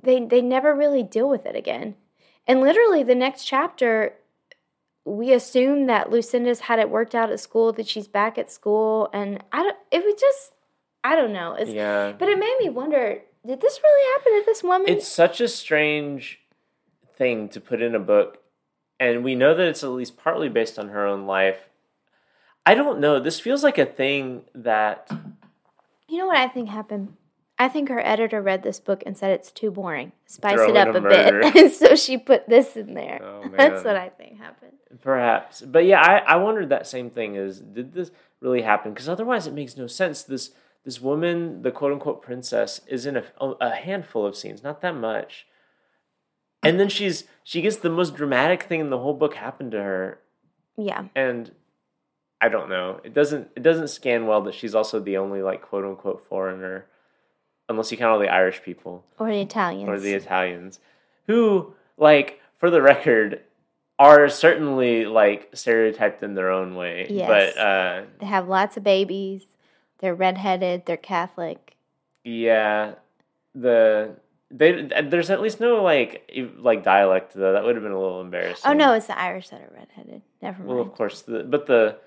They 0.03 0.25
they 0.25 0.41
never 0.41 0.73
really 0.75 1.03
deal 1.03 1.29
with 1.29 1.45
it 1.45 1.55
again. 1.55 1.95
And 2.47 2.61
literally, 2.61 3.03
the 3.03 3.15
next 3.15 3.43
chapter, 3.45 4.13
we 5.05 5.33
assume 5.33 5.87
that 5.87 6.09
Lucinda's 6.11 6.61
had 6.61 6.79
it 6.79 6.89
worked 6.89 7.13
out 7.13 7.29
at 7.31 7.39
school, 7.39 7.71
that 7.73 7.87
she's 7.87 8.07
back 8.07 8.37
at 8.37 8.51
school, 8.51 9.09
and 9.13 9.43
I 9.51 9.63
don't. 9.63 9.77
It 9.91 10.03
was 10.03 10.19
just. 10.19 10.53
I 11.03 11.15
don't 11.15 11.31
know. 11.31 11.53
It's, 11.53 11.71
yeah, 11.71 12.11
But 12.17 12.27
it 12.27 12.37
made 12.37 12.57
me 12.59 12.69
wonder: 12.69 13.19
Did 13.45 13.61
this 13.61 13.79
really 13.81 14.11
happen 14.13 14.41
to 14.41 14.45
this 14.45 14.63
woman? 14.63 14.87
it's 14.89 15.07
such 15.07 15.39
a 15.39 15.47
strange 15.47 16.39
thing 17.15 17.47
to 17.49 17.61
put 17.61 17.81
in 17.81 17.95
a 17.95 17.99
book, 17.99 18.39
and 18.99 19.23
we 19.23 19.35
know 19.35 19.53
that 19.55 19.67
it's 19.67 19.83
at 19.83 19.89
least 19.91 20.17
partly 20.17 20.49
based 20.49 20.77
on 20.77 20.89
her 20.89 21.05
own 21.05 21.25
life. 21.25 21.66
I 22.67 22.75
don't 22.75 22.99
know. 22.99 23.17
This 23.21 23.39
feels 23.39 23.63
like 23.63 23.77
a 23.77 23.85
thing 23.85 24.41
that 24.53 25.09
You 26.09 26.17
know 26.17 26.27
what 26.27 26.37
I 26.37 26.49
think 26.49 26.67
happened? 26.67 27.15
I 27.57 27.69
think 27.69 27.87
her 27.87 28.05
editor 28.05 28.41
read 28.41 28.61
this 28.61 28.81
book 28.81 29.01
and 29.05 29.17
said 29.17 29.31
it's 29.31 29.53
too 29.53 29.71
boring. 29.71 30.11
Spice 30.25 30.55
Throw 30.55 30.69
it 30.69 30.75
up 30.75 30.93
a 30.93 30.97
a, 30.97 31.01
bit. 31.01 31.55
And 31.55 31.71
so 31.71 31.95
she 31.95 32.17
put 32.17 32.49
this 32.49 32.75
in 32.75 32.93
there. 32.93 33.21
Oh, 33.23 33.49
That's 33.57 33.85
what 33.85 33.95
I 33.95 34.09
think 34.09 34.37
happened. 34.37 34.73
Perhaps. 35.01 35.61
But 35.61 35.85
yeah, 35.85 36.01
I, 36.01 36.33
I 36.33 36.35
wondered 36.35 36.67
that 36.67 36.85
same 36.85 37.09
thing 37.09 37.35
is 37.35 37.61
did 37.61 37.93
this 37.93 38.11
really 38.41 38.63
happen? 38.63 38.91
Because 38.91 39.07
otherwise 39.07 39.47
it 39.47 39.53
makes 39.53 39.77
no 39.77 39.87
sense. 39.87 40.23
This 40.23 40.51
this 40.83 40.99
woman, 40.99 41.61
the 41.61 41.71
quote 41.71 41.93
unquote 41.93 42.21
princess, 42.21 42.81
is 42.85 43.05
in 43.05 43.15
a, 43.15 43.23
a 43.39 43.75
handful 43.75 44.25
of 44.25 44.35
scenes, 44.35 44.61
not 44.61 44.81
that 44.81 44.95
much. 44.95 45.47
And 46.63 46.77
then 46.81 46.89
she's 46.89 47.23
she 47.45 47.61
gets 47.61 47.77
the 47.77 47.89
most 47.89 48.13
dramatic 48.13 48.63
thing 48.63 48.81
in 48.81 48.89
the 48.89 48.99
whole 48.99 49.13
book 49.13 49.35
happen 49.35 49.71
to 49.71 49.77
her. 49.81 50.19
Yeah. 50.75 51.05
And 51.15 51.51
I 52.39 52.49
don't 52.49 52.69
know. 52.69 52.99
It 53.03 53.13
doesn't 53.13 53.49
it 53.55 53.63
doesn't 53.63 53.87
scan 53.89 54.27
well 54.27 54.41
that 54.43 54.53
she's 54.53 54.75
also 54.75 54.99
the 54.99 55.17
only 55.17 55.41
like 55.41 55.61
quote 55.61 55.85
unquote 55.85 56.23
foreigner 56.27 56.85
unless 57.69 57.91
you 57.91 57.97
count 57.97 58.11
all 58.13 58.19
the 58.19 58.29
Irish 58.29 58.61
people 58.63 59.03
Or 59.19 59.27
the 59.29 59.41
Italians. 59.41 59.89
or 59.89 59.99
the 59.99 60.13
Italians, 60.13 60.79
who, 61.25 61.73
like, 61.97 62.39
for 62.55 62.69
the 62.69 62.81
record, 62.81 63.41
are 63.99 64.29
certainly 64.29 65.05
like 65.05 65.49
stereotyped 65.53 66.23
in 66.23 66.33
their 66.35 66.49
own 66.49 66.75
way. 66.75 67.07
Yes. 67.09 67.27
But 67.27 67.59
uh, 67.61 68.01
they 68.19 68.25
have 68.27 68.47
lots 68.47 68.77
of 68.77 68.83
babies. 68.83 69.43
They're 69.99 70.15
redheaded. 70.15 70.85
They're 70.85 70.95
Catholic. 70.95 71.75
yeah, 72.23 72.93
the 73.55 74.15
they 74.51 74.87
there's 75.03 75.29
at 75.29 75.41
least 75.41 75.59
no 75.59 75.83
like 75.83 76.31
like 76.59 76.83
dialect 76.83 77.33
though. 77.33 77.53
That 77.53 77.63
would 77.63 77.75
have 77.75 77.83
been 77.83 77.91
a 77.91 77.99
little 77.99 78.21
embarrassing. 78.21 78.69
Oh 78.69 78.73
no, 78.73 78.93
it's 78.93 79.07
the 79.07 79.19
Irish 79.19 79.49
that 79.49 79.61
are 79.61 79.73
redheaded. 79.75 80.21
Never 80.41 80.59
mind. 80.59 80.69
Well, 80.69 80.79
of 80.79 80.93
course, 80.93 81.23
the, 81.23 81.43
but 81.43 81.65
the 81.65 81.97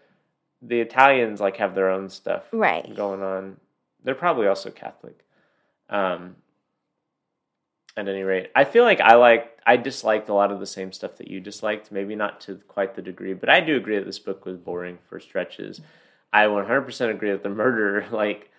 the 0.63 0.81
Italians 0.81 1.41
like 1.41 1.57
have 1.57 1.75
their 1.75 1.91
own 1.91 2.09
stuff 2.09 2.45
Right. 2.53 2.95
going 2.95 3.23
on. 3.23 3.57
They're 4.03 4.15
probably 4.15 4.47
also 4.47 4.71
Catholic. 4.71 5.25
Um, 5.89 6.37
at 7.97 8.09
any 8.09 8.23
rate, 8.23 8.51
I 8.55 8.65
feel 8.65 8.85
like 8.85 9.01
I 9.01 9.17
like 9.17 9.59
I 9.67 9.77
disliked 9.77 10.29
a 10.29 10.35
lot 10.35 10.53
of 10.53 10.61
the 10.61 10.67
same 10.67 10.93
stuff 10.93 11.19
that 11.19 11.29
you 11.29 11.41
disliked. 11.41 11.91
Maybe 11.91 12.15
not 12.15 12.41
to 12.43 12.57
quite 12.69 12.95
the 12.95 13.03
degree, 13.03 13.35
but 13.35 13.49
I 13.49 13.61
do 13.61 13.77
agree 13.77 13.99
that 13.99 14.07
this 14.07 14.19
book 14.19 14.45
was 14.45 14.57
boring 14.57 14.99
for 15.09 15.19
stretches. 15.19 15.81
I 16.33 16.45
100% 16.45 17.11
agree 17.11 17.33
that 17.33 17.43
the 17.43 17.49
murder 17.49 18.07
like 18.13 18.51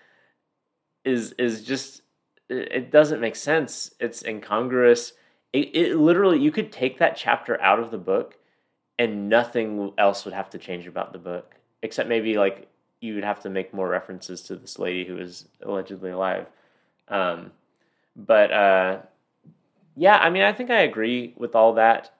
is 1.03 1.31
is 1.33 1.63
just 1.63 2.01
it, 2.49 2.91
doesn't 2.91 3.21
make 3.21 3.37
sense. 3.37 3.95
It's 3.99 4.23
incongruous. 4.23 5.13
It, 5.53 5.73
it 5.73 5.95
literally 5.97 6.39
you 6.39 6.51
could 6.51 6.71
take 6.71 6.99
that 6.99 7.15
chapter 7.15 7.59
out 7.61 7.79
of 7.79 7.91
the 7.91 7.97
book 7.97 8.37
and 8.99 9.29
nothing 9.29 9.93
else 9.97 10.25
would 10.25 10.33
have 10.33 10.49
to 10.51 10.57
change 10.57 10.85
about 10.85 11.13
the 11.13 11.19
book 11.19 11.55
except 11.81 12.07
maybe 12.09 12.37
like 12.37 12.67
you 12.99 13.15
would 13.15 13.23
have 13.23 13.39
to 13.41 13.49
make 13.49 13.73
more 13.73 13.87
references 13.89 14.41
to 14.43 14.55
this 14.55 14.77
lady 14.77 15.05
who 15.05 15.17
is 15.17 15.45
allegedly 15.63 16.11
alive 16.11 16.45
um, 17.07 17.51
but 18.15 18.51
uh, 18.51 18.97
yeah 19.95 20.17
i 20.17 20.29
mean 20.29 20.43
i 20.43 20.53
think 20.53 20.69
i 20.69 20.81
agree 20.81 21.33
with 21.37 21.55
all 21.55 21.73
that 21.73 22.11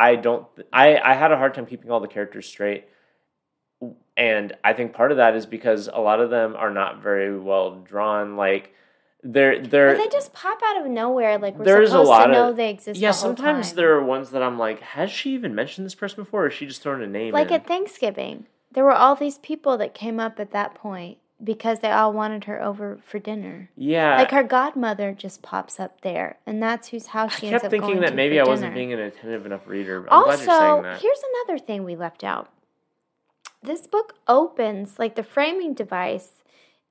I 0.00 0.14
don't. 0.14 0.46
I 0.72 0.96
I 0.96 1.14
had 1.14 1.32
a 1.32 1.36
hard 1.36 1.54
time 1.54 1.66
keeping 1.66 1.90
all 1.90 1.98
the 1.98 2.06
characters 2.06 2.46
straight, 2.46 2.84
and 4.16 4.52
I 4.62 4.72
think 4.72 4.92
part 4.92 5.10
of 5.10 5.16
that 5.16 5.34
is 5.34 5.44
because 5.44 5.88
a 5.92 6.00
lot 6.00 6.20
of 6.20 6.30
them 6.30 6.54
are 6.56 6.70
not 6.70 7.02
very 7.02 7.36
well 7.36 7.80
drawn. 7.80 8.36
Like 8.36 8.72
they're 9.24 9.60
they're 9.60 9.96
But 9.96 9.98
they 9.98 10.08
just 10.08 10.32
pop 10.32 10.60
out 10.64 10.80
of 10.84 10.90
nowhere. 10.90 11.36
Like 11.38 11.56
we're 11.58 11.64
There's 11.64 11.88
a 11.88 11.92
supposed 11.94 12.08
lot 12.10 12.26
to 12.26 12.32
know 12.32 12.48
of- 12.50 12.56
they 12.56 12.70
exist. 12.70 13.00
yeah. 13.00 13.08
the 13.08 13.14
Sometimes 13.14 13.70
time. 13.70 13.76
there 13.76 13.92
are 13.96 14.04
ones 14.04 14.30
that 14.30 14.40
I'm 14.40 14.56
like, 14.56 14.80
has 14.80 15.10
she 15.10 15.30
even 15.34 15.52
mentioned 15.54 15.84
this 15.84 15.96
person 15.96 16.22
before, 16.22 16.44
or 16.44 16.46
is 16.46 16.54
she 16.54 16.66
just 16.66 16.80
throwing 16.80 17.02
a 17.02 17.06
name? 17.08 17.32
like 17.34 17.48
in? 17.48 17.54
at 17.54 17.66
Thanksgiving, 17.66 18.46
there 18.78 18.84
were 18.84 18.92
all 18.92 19.16
these 19.16 19.38
people 19.38 19.76
that 19.76 19.92
came 19.92 20.20
up 20.20 20.38
at 20.38 20.52
that 20.52 20.72
point 20.72 21.18
because 21.42 21.80
they 21.80 21.90
all 21.90 22.12
wanted 22.12 22.44
her 22.44 22.62
over 22.62 23.00
for 23.04 23.18
dinner. 23.18 23.68
yeah. 23.74 24.16
Like 24.16 24.30
her 24.30 24.44
godmother 24.44 25.12
just 25.12 25.42
pops 25.42 25.80
up 25.80 26.02
there, 26.02 26.38
and 26.46 26.62
that's 26.62 26.90
whose 26.90 27.08
house 27.08 27.34
I 27.34 27.38
she 27.40 27.46
ends 27.48 27.54
kept 27.54 27.64
up 27.64 27.70
thinking 27.72 27.88
going 27.94 28.00
that 28.02 28.10
to 28.10 28.14
maybe 28.14 28.36
for 28.38 28.46
I 28.46 28.48
wasn't 28.48 28.74
being 28.74 28.92
an 28.92 29.00
attentive 29.00 29.46
enough 29.46 29.66
reader. 29.66 30.02
But 30.02 30.12
I'm 30.12 30.22
glad 30.22 30.38
you're 30.38 30.50
also, 30.50 30.60
saying 30.60 30.82
that. 30.84 31.02
here's 31.02 31.20
another 31.34 31.58
thing 31.58 31.82
we 31.82 31.96
left 31.96 32.22
out. 32.22 32.52
This 33.64 33.88
book 33.88 34.14
opens 34.28 35.00
like 35.00 35.16
the 35.16 35.24
framing 35.24 35.74
device 35.74 36.44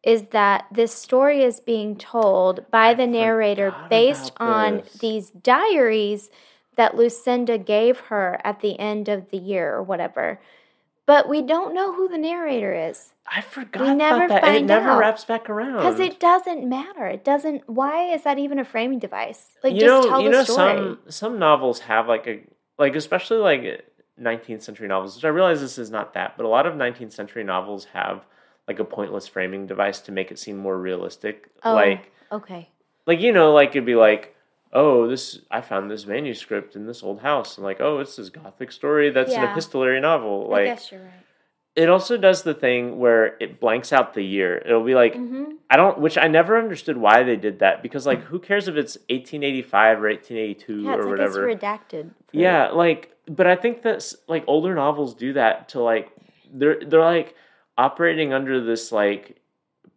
is 0.03 0.23
that 0.31 0.65
this 0.69 0.93
story 0.93 1.41
is 1.41 1.61
being 1.61 1.95
told 1.95 2.69
by 2.69 2.93
the 2.93 3.07
narrator 3.07 3.73
based 3.89 4.33
on 4.41 4.79
this. 4.79 4.93
these 4.95 5.29
diaries 5.29 6.29
that 6.75 6.97
Lucinda 6.97 7.57
gave 7.57 7.97
her 8.11 8.41
at 8.43 8.59
the 8.59 8.77
end 8.77 9.07
of 9.07 9.29
the 9.29 9.37
year 9.37 9.73
or 9.73 9.81
whatever. 9.81 10.41
But 11.07 11.27
we 11.27 11.41
don't 11.41 11.73
know 11.73 11.93
who 11.93 12.07
the 12.07 12.17
narrator 12.19 12.73
is 12.75 13.13
I 13.25 13.41
forgot 13.41 13.81
we 13.81 13.95
never 13.95 14.25
about 14.25 14.29
that, 14.29 14.43
and 14.43 14.55
it 14.55 14.57
find 14.59 14.67
never 14.67 14.89
out. 14.89 14.99
wraps 14.99 15.25
back 15.25 15.49
around. 15.49 15.77
because 15.77 15.99
it 15.99 16.19
doesn't 16.19 16.67
matter. 16.69 17.07
It 17.07 17.23
doesn't. 17.25 17.67
Why 17.67 18.13
is 18.13 18.23
that 18.23 18.37
even 18.37 18.59
a 18.59 18.63
framing 18.65 18.99
device? 18.99 19.55
Like, 19.63 19.73
you 19.73 19.79
just 19.81 20.03
know, 20.03 20.09
tell 20.09 20.21
you 20.21 20.29
the 20.29 20.37
know, 20.37 20.43
story. 20.43 20.75
some 20.77 20.99
some 21.09 21.39
novels 21.39 21.79
have 21.81 22.07
like 22.07 22.27
a 22.27 22.41
like 22.77 22.95
especially 22.95 23.37
like 23.37 23.89
19th 24.21 24.61
century 24.61 24.87
novels, 24.87 25.15
which 25.15 25.25
I 25.25 25.29
realize 25.29 25.59
this 25.61 25.77
is 25.77 25.89
not 25.91 26.13
that, 26.13 26.37
but 26.37 26.45
a 26.45 26.49
lot 26.49 26.65
of 26.67 26.75
19th 26.75 27.11
century 27.11 27.43
novels 27.43 27.85
have 27.93 28.25
like 28.67 28.79
a 28.79 28.83
pointless 28.85 29.27
framing 29.27 29.65
device 29.67 29.99
to 30.01 30.11
make 30.11 30.31
it 30.31 30.39
seem 30.39 30.57
more 30.57 30.77
realistic. 30.77 31.49
Oh, 31.63 31.73
Like 31.73 32.11
okay. 32.31 32.69
like 33.05 33.19
you 33.19 33.31
know, 33.33 33.51
like 33.53 33.69
it'd 33.71 33.85
be 33.85 33.95
like, 33.95 34.35
oh, 34.81 35.07
this 35.07 35.39
I 35.49 35.61
found 35.61 35.89
this 35.89 36.05
manuscript 36.05 36.75
in 36.75 36.85
this 36.85 37.01
old 37.03 37.19
house, 37.21 37.57
and 37.57 37.65
like, 37.69 37.81
oh, 37.81 37.99
it's 37.99 38.15
this 38.17 38.29
gothic 38.29 38.71
story 38.71 39.09
that's 39.09 39.33
an 39.45 39.49
epistolary 39.51 39.99
novel. 39.99 40.35
I 40.47 40.51
Like 40.57 40.65
guess 40.65 40.91
you're 40.91 41.01
right. 41.01 41.23
it 41.75 41.89
also 41.89 42.15
does 42.17 42.43
the 42.43 42.53
thing 42.53 42.99
where 43.03 43.35
it 43.39 43.59
blanks 43.59 43.91
out 43.91 44.13
the 44.13 44.23
year. 44.23 44.57
It'll 44.65 44.83
be 44.93 44.95
like 44.95 45.15
hmm 45.15 45.45
I 45.69 45.75
don't, 45.75 45.99
which 45.99 46.17
I 46.17 46.27
never 46.29 46.57
understood 46.57 46.97
why 46.97 47.23
they 47.23 47.35
did 47.35 47.59
that 47.59 47.81
because 47.83 48.05
like 48.05 48.21
who 48.29 48.39
cares 48.39 48.69
if 48.69 48.75
it's 48.77 48.95
1885 49.09 49.97
or 50.03 50.07
1882 50.09 50.81
Yeah, 50.81 50.93
or 50.93 50.97
like 51.03 51.09
whatever. 51.11 51.49
it's 51.49 51.61
redacted. 51.63 52.11
Yeah, 52.31 52.69
like, 52.69 53.01
but 53.27 53.47
I 53.47 53.55
think 53.57 53.81
that's 53.81 54.15
like 54.29 54.43
older 54.47 54.73
novels 54.75 55.13
do 55.13 55.33
that 55.33 55.67
to 55.69 55.81
like 55.81 56.07
they're 56.59 56.79
they're 56.89 57.01
like 57.17 57.35
operating 57.77 58.31
under 58.31 58.63
this 58.63 58.91
like 58.93 59.37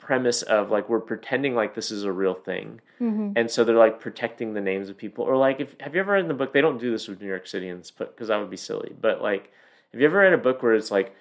premise 0.00 0.42
of 0.42 0.70
like 0.70 0.88
we're 0.88 1.00
pretending 1.00 1.54
like 1.54 1.74
this 1.74 1.90
is 1.90 2.04
a 2.04 2.12
real 2.12 2.34
thing, 2.34 2.80
Mhm. 3.00 3.32
and 3.36 3.50
so 3.50 3.62
they're 3.64 3.76
like 3.76 4.00
protecting 4.00 4.54
the 4.54 4.60
names 4.60 4.88
of 4.88 4.96
people. 4.96 5.24
Or 5.24 5.36
like, 5.36 5.60
if 5.60 5.76
have 5.80 5.94
you 5.94 6.00
ever 6.00 6.12
read 6.12 6.22
in 6.22 6.28
the 6.28 6.34
book? 6.34 6.52
They 6.52 6.60
don't 6.60 6.78
do 6.78 6.90
this 6.90 7.06
with 7.08 7.20
New 7.20 7.28
York 7.28 7.44
Cityans, 7.46 7.92
but 7.96 8.14
because 8.14 8.28
that 8.28 8.38
would 8.38 8.50
be 8.50 8.56
silly. 8.56 8.92
But 9.00 9.22
like, 9.22 9.50
have 9.92 10.00
you 10.00 10.06
ever 10.06 10.18
read 10.18 10.32
a 10.32 10.38
book 10.38 10.62
where 10.62 10.74
it's 10.74 10.90
like, 10.90 11.14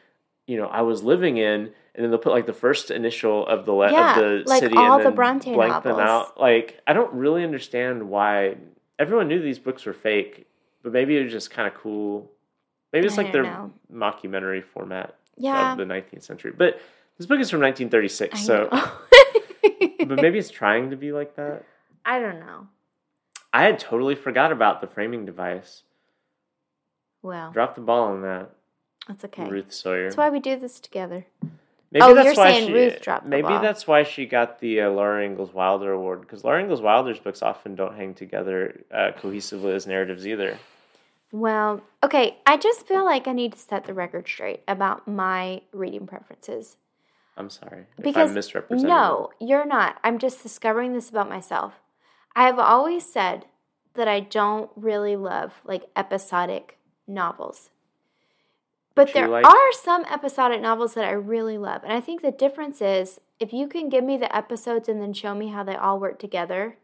you 0.48 0.58
know, 0.58 0.68
I 0.68 0.82
was 0.82 1.04
living 1.04 1.38
in, 1.38 1.72
and 1.94 2.04
then 2.04 2.10
they'll 2.10 2.18
put 2.20 2.34
like 2.34 2.46
the 2.48 2.54
first 2.54 2.89
initial 2.92 3.46
of 3.48 3.65
the 3.65 3.74
le- 3.74 3.92
Yeah, 3.92 4.18
of 4.20 4.44
the 4.44 4.50
like 4.50 4.60
city 4.62 4.76
all 4.78 4.98
and 4.98 5.06
the 5.06 5.12
Bronte 5.12 5.54
blank 5.54 5.84
them 5.84 6.00
out. 6.00 6.39
Like, 6.39 6.80
I 6.88 6.94
don't 6.94 7.13
really 7.13 7.44
understand 7.44 8.10
why 8.10 8.56
everyone 8.98 9.28
knew 9.28 9.42
these 9.42 9.60
books 9.60 9.86
were 9.86 9.94
fake, 9.94 10.48
but 10.84 10.92
maybe 10.92 11.18
it 11.18 11.24
was 11.24 11.32
just 11.32 11.52
kind 11.52 11.68
of 11.68 11.74
cool. 11.76 12.32
Maybe 12.92 13.06
it's 13.06 13.18
I 13.20 13.24
like 13.24 13.32
their 13.34 13.44
know. 13.44 13.72
mockumentary 13.94 14.63
format 14.63 15.15
Yeah. 15.38 15.74
of 15.74 15.78
the 15.78 15.86
19th 15.86 16.24
century. 16.24 16.52
But 16.58 16.80
this 17.20 17.28
book 17.28 17.40
is 17.40 17.52
from 17.52 17.62
1936, 17.62 18.34
I 18.34 18.42
so 18.42 18.70
but 20.08 20.22
maybe 20.22 20.40
it's 20.40 20.50
trying 20.50 20.90
to 20.90 20.96
be 20.96 21.12
like 21.12 21.36
that. 21.36 21.64
I 22.04 22.20
don't 22.20 22.40
know. 22.40 22.68
I 23.54 23.64
had 23.64 23.78
totally 23.78 24.16
forgot 24.16 24.52
about 24.52 24.82
the 24.82 24.88
framing 24.88 25.26
device. 25.26 25.84
Well, 27.22 27.52
Drop 27.52 27.76
the 27.76 27.82
ball 27.82 28.06
on 28.06 28.22
that, 28.24 28.50
that's 29.08 29.26
okay. 29.26 29.48
Ruth 29.48 29.72
Sawyer. 29.74 30.06
That's 30.06 30.18
why 30.18 30.30
we 30.30 30.40
do 30.40 30.58
this 30.58 30.80
together. 30.80 31.26
Maybe 31.92 32.04
Oh, 32.04 32.14
that's 32.14 32.26
you're 32.26 32.36
why 32.36 32.52
saying 32.52 32.68
she, 32.68 32.74
Ruth 32.74 33.02
dropped 33.02 33.24
the 33.24 33.30
Maybe 33.32 33.48
ball. 33.48 33.62
that's 33.62 33.88
why 33.88 34.04
she 34.04 34.26
got 34.28 34.60
the 34.60 34.82
uh, 34.82 34.90
Laura 34.90 35.26
Ingalls 35.26 35.54
Wilder 35.54 35.92
Award 35.92 36.22
because 36.22 36.44
Laura 36.44 36.62
Ingalls 36.62 36.82
Wilder's 36.82 37.20
books 37.20 37.42
often 37.42 37.76
don't 37.76 37.96
hang 37.96 38.14
together 38.14 38.82
uh, 38.94 39.12
cohesively 39.20 39.74
as 39.74 39.88
narratives 39.88 40.28
either. 40.28 40.60
Well, 41.32 41.82
okay. 42.04 42.38
I 42.46 42.58
just 42.58 42.88
feel 42.88 43.04
like 43.06 43.28
I 43.28 43.34
need 43.34 43.54
to 43.54 43.60
set 43.60 43.86
the 43.86 43.94
record 43.94 44.28
straight 44.28 44.62
about 44.68 45.08
my 45.08 45.62
reading 45.74 46.06
preferences. 46.08 46.78
I'm 47.39 47.49
sorry 47.49 47.86
if 47.97 48.04
Because 48.04 48.36
no, 48.69 49.30
you're 49.39 49.65
not. 49.65 49.97
I'm 50.04 50.19
just 50.19 50.43
discovering 50.43 50.93
this 50.93 51.10
about 51.10 51.30
myself. 51.30 51.80
I 52.36 52.45
have 52.45 52.60
always 52.60 53.12
said 53.12 53.45
that 53.95 54.08
I 54.08 54.19
don't 54.19 54.69
really 54.75 55.15
love 55.15 55.62
like 55.63 55.86
episodic 55.95 56.78
novels. 57.08 57.69
But 58.93 59.13
there 59.13 59.30
like- 59.30 59.45
are 59.45 59.71
some 59.71 60.04
episodic 60.06 60.62
novels 60.62 60.93
that 60.95 61.06
I 61.06 61.12
really 61.12 61.58
love. 61.58 61.84
And 61.84 61.93
I 61.93 62.02
think 62.02 62.21
the 62.21 62.32
difference 62.32 62.82
is 62.82 63.21
if 63.39 63.54
you 63.54 63.67
can 63.67 63.88
give 63.88 64.04
me 64.04 64.17
the 64.17 64.36
episodes 64.36 64.89
and 64.89 65.02
then 65.02 65.13
show 65.13 65.34
me 65.34 65.47
how 65.47 65.63
they 65.63 65.75
all 65.75 65.99
work 65.99 66.19
together, 66.19 66.78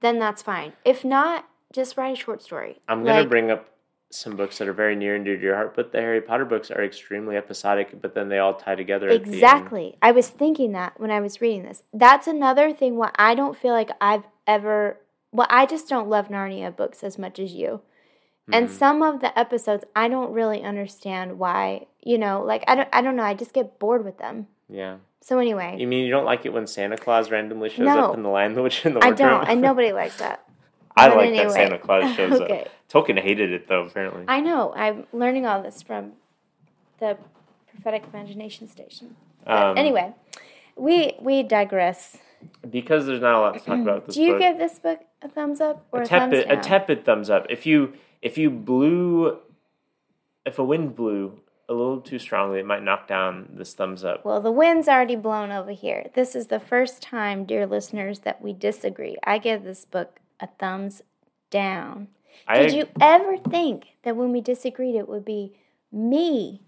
then 0.00 0.18
that's 0.18 0.42
fine. 0.42 0.72
If 0.84 1.04
not, 1.04 1.46
just 1.72 1.98
write 1.98 2.16
a 2.16 2.20
short 2.20 2.42
story. 2.42 2.80
I'm 2.88 3.04
gonna 3.04 3.26
bring 3.26 3.50
up 3.50 3.68
some 4.10 4.36
books 4.36 4.58
that 4.58 4.68
are 4.68 4.72
very 4.72 4.94
near 4.96 5.14
and 5.16 5.24
dear 5.24 5.36
to 5.36 5.42
your 5.42 5.54
heart, 5.56 5.74
but 5.74 5.92
the 5.92 5.98
Harry 6.00 6.20
Potter 6.20 6.44
books 6.44 6.70
are 6.70 6.82
extremely 6.84 7.36
episodic, 7.36 8.00
but 8.00 8.14
then 8.14 8.28
they 8.28 8.38
all 8.38 8.54
tie 8.54 8.74
together. 8.76 9.08
at 9.08 9.20
the 9.22 9.26
end. 9.26 9.34
Exactly. 9.34 9.96
I 10.00 10.12
was 10.12 10.28
thinking 10.28 10.72
that 10.72 10.98
when 11.00 11.10
I 11.10 11.20
was 11.20 11.40
reading 11.40 11.64
this. 11.64 11.82
That's 11.92 12.26
another 12.26 12.72
thing 12.72 12.96
why 12.96 13.10
I 13.16 13.34
don't 13.34 13.56
feel 13.58 13.72
like 13.72 13.90
I've 14.00 14.24
ever 14.46 14.98
well, 15.32 15.48
I 15.50 15.66
just 15.66 15.88
don't 15.88 16.08
love 16.08 16.28
Narnia 16.28 16.74
books 16.74 17.02
as 17.04 17.18
much 17.18 17.38
as 17.38 17.52
you. 17.52 17.80
And 18.50 18.68
Mhm. 18.68 18.70
some 18.70 19.02
of 19.02 19.20
the 19.20 19.36
episodes 19.38 19.84
I 19.96 20.08
don't 20.08 20.32
really 20.32 20.62
understand 20.62 21.38
why, 21.38 21.86
you 22.00 22.16
know, 22.16 22.42
like 22.42 22.62
I 22.68 22.76
don't 22.76 22.88
I 22.92 23.02
don't 23.02 23.16
know, 23.16 23.24
I 23.24 23.34
just 23.34 23.52
get 23.52 23.78
bored 23.80 24.04
with 24.04 24.18
them. 24.18 24.46
Yeah. 24.68 24.96
So 25.20 25.40
anyway, 25.40 25.76
You 25.80 25.88
mean 25.88 26.04
you 26.04 26.10
don't 26.12 26.24
like 26.24 26.46
it 26.46 26.52
when 26.52 26.68
Santa 26.68 26.96
Claus 26.96 27.32
randomly 27.32 27.68
shows 27.70 27.86
No. 27.86 28.10
up 28.10 28.14
in 28.16 28.22
the 28.22 28.28
Lion, 28.28 28.54
the 28.54 28.62
Witch, 28.62 28.84
and 28.84 28.94
the 28.94 29.04
I 29.04 29.10
don't 29.10 29.44
and 29.48 29.60
nobody 29.60 29.92
likes 30.00 30.18
that. 30.18 30.44
I 30.96 31.08
But 31.08 31.16
like 31.18 31.26
anyway. 31.28 31.44
that 31.44 31.52
Santa 31.52 31.78
Claus 31.78 32.14
shows 32.16 32.40
Okay. 32.40 32.62
up. 32.62 32.68
Tolkien 32.88 33.20
hated 33.20 33.52
it 33.52 33.68
though, 33.68 33.82
apparently. 33.82 34.24
I 34.28 34.40
know. 34.40 34.72
I'm 34.74 35.06
learning 35.12 35.44
all 35.46 35.62
this 35.62 35.82
from 35.82 36.12
the 36.98 37.18
prophetic 37.70 38.04
imagination 38.12 38.68
station. 38.68 39.16
Um, 39.46 39.76
anyway, 39.76 40.14
we 40.76 41.14
we 41.20 41.42
digress. 41.42 42.16
because 42.68 43.06
there's 43.06 43.20
not 43.20 43.34
a 43.34 43.40
lot 43.40 43.54
to 43.54 43.60
talk 43.60 43.80
about 43.80 44.06
this 44.06 44.14
Do 44.14 44.22
you 44.22 44.32
book. 44.32 44.40
give 44.40 44.58
this 44.58 44.78
book 44.78 45.00
a 45.22 45.28
thumbs 45.28 45.60
up 45.60 45.84
or 45.92 46.02
a, 46.02 46.06
tepid, 46.06 46.48
down? 46.48 46.58
a 46.58 46.62
tepid 46.62 47.04
thumbs 47.04 47.28
up. 47.30 47.46
If 47.50 47.66
you 47.66 47.92
if 48.22 48.38
you 48.38 48.50
blew, 48.50 49.38
if 50.44 50.58
a 50.58 50.64
wind 50.64 50.96
blew 50.96 51.40
a 51.68 51.74
little 51.74 52.00
too 52.00 52.18
strongly, 52.18 52.60
it 52.60 52.66
might 52.66 52.82
knock 52.82 53.08
down 53.08 53.48
this 53.54 53.74
thumbs 53.74 54.04
up. 54.04 54.24
Well, 54.24 54.40
the 54.40 54.52
wind's 54.52 54.88
already 54.88 55.16
blown 55.16 55.50
over 55.50 55.72
here. 55.72 56.06
This 56.14 56.34
is 56.36 56.46
the 56.46 56.60
first 56.60 57.02
time, 57.02 57.44
dear 57.44 57.66
listeners, 57.66 58.20
that 58.20 58.40
we 58.40 58.52
disagree. 58.52 59.16
I 59.24 59.38
give 59.38 59.64
this 59.64 59.84
book 59.84 60.20
a 60.40 60.46
thumbs 60.58 61.02
down. 61.50 62.08
I 62.46 62.58
Did 62.58 62.72
you 62.72 62.88
ever 63.00 63.38
think 63.38 63.96
that 64.02 64.16
when 64.16 64.32
we 64.32 64.40
disagreed, 64.40 64.94
it 64.94 65.08
would 65.08 65.24
be 65.24 65.54
me 65.90 66.62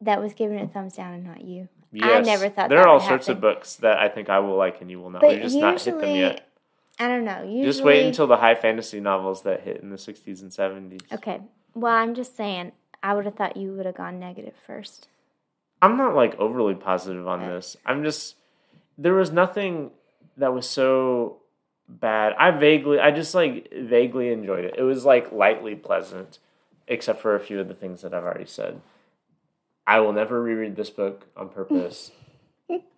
that 0.00 0.20
was 0.20 0.34
giving 0.34 0.58
it 0.58 0.64
a 0.64 0.68
thumbs 0.68 0.96
down 0.96 1.14
and 1.14 1.24
not 1.24 1.42
you? 1.42 1.68
I 2.02 2.20
never 2.20 2.48
thought 2.48 2.68
there 2.68 2.80
are 2.80 2.88
all 2.88 3.00
sorts 3.00 3.28
of 3.28 3.40
books 3.40 3.76
that 3.76 3.98
I 3.98 4.08
think 4.08 4.28
I 4.28 4.40
will 4.40 4.56
like 4.56 4.80
and 4.80 4.90
you 4.90 5.00
will 5.00 5.10
not. 5.10 5.22
But 5.22 5.30
We've 5.30 5.42
just 5.42 5.56
not 5.56 5.80
hit 5.80 5.92
them 5.92 6.00
usually, 6.00 6.20
yet. 6.20 6.48
I 6.98 7.08
don't 7.08 7.24
know. 7.24 7.42
Usually, 7.42 7.64
Just 7.64 7.82
wait 7.82 8.06
until 8.06 8.26
the 8.26 8.36
high 8.36 8.54
fantasy 8.54 9.00
novels 9.00 9.42
that 9.42 9.62
hit 9.62 9.80
in 9.82 9.90
the 9.90 9.96
60s 9.96 10.42
and 10.42 10.50
70s. 10.50 11.00
Okay. 11.12 11.40
Well, 11.74 11.92
I'm 11.92 12.14
just 12.14 12.36
saying, 12.36 12.72
I 13.02 13.14
would 13.14 13.24
have 13.24 13.34
thought 13.34 13.56
you 13.56 13.72
would 13.72 13.86
have 13.86 13.96
gone 13.96 14.18
negative 14.18 14.54
first. 14.66 15.08
I'm 15.82 15.96
not 15.96 16.14
like 16.14 16.34
overly 16.38 16.74
positive 16.74 17.26
on 17.26 17.42
uh. 17.42 17.48
this. 17.48 17.76
I'm 17.86 18.02
just 18.02 18.36
there 18.98 19.14
was 19.14 19.30
nothing 19.30 19.90
that 20.36 20.54
was 20.54 20.68
so 20.68 21.38
bad. 21.88 22.34
I 22.38 22.50
vaguely 22.50 22.98
I 22.98 23.10
just 23.10 23.34
like 23.34 23.72
vaguely 23.72 24.30
enjoyed 24.30 24.64
it. 24.64 24.74
It 24.78 24.82
was 24.82 25.04
like 25.04 25.32
lightly 25.32 25.74
pleasant 25.74 26.38
except 26.88 27.20
for 27.20 27.34
a 27.34 27.40
few 27.40 27.60
of 27.60 27.68
the 27.68 27.74
things 27.74 28.02
that 28.02 28.14
I've 28.14 28.24
already 28.24 28.46
said. 28.46 28.80
I 29.86 30.00
will 30.00 30.12
never 30.12 30.42
reread 30.42 30.76
this 30.76 30.90
book 30.90 31.26
on 31.36 31.48
purpose. 31.48 32.10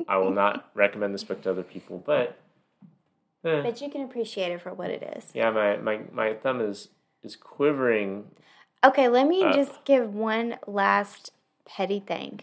I 0.08 0.16
will 0.18 0.30
not 0.32 0.70
recommend 0.74 1.14
this 1.14 1.24
book 1.24 1.42
to 1.42 1.50
other 1.50 1.62
people, 1.62 2.02
but 2.04 2.38
eh, 3.44 3.62
But 3.62 3.80
you 3.80 3.90
can 3.90 4.02
appreciate 4.02 4.52
it 4.52 4.60
for 4.60 4.72
what 4.72 4.90
it 4.90 5.02
is. 5.16 5.30
yeah, 5.34 5.50
my, 5.50 5.76
my 5.76 6.00
my 6.12 6.34
thumb 6.34 6.60
is 6.60 6.88
is 7.22 7.36
quivering. 7.36 8.24
Okay, 8.84 9.08
let 9.08 9.26
me 9.26 9.42
Uh, 9.44 9.52
just 9.54 9.84
give 9.84 10.14
one 10.14 10.56
last 10.66 11.32
petty 11.66 12.00
thing. 12.00 12.40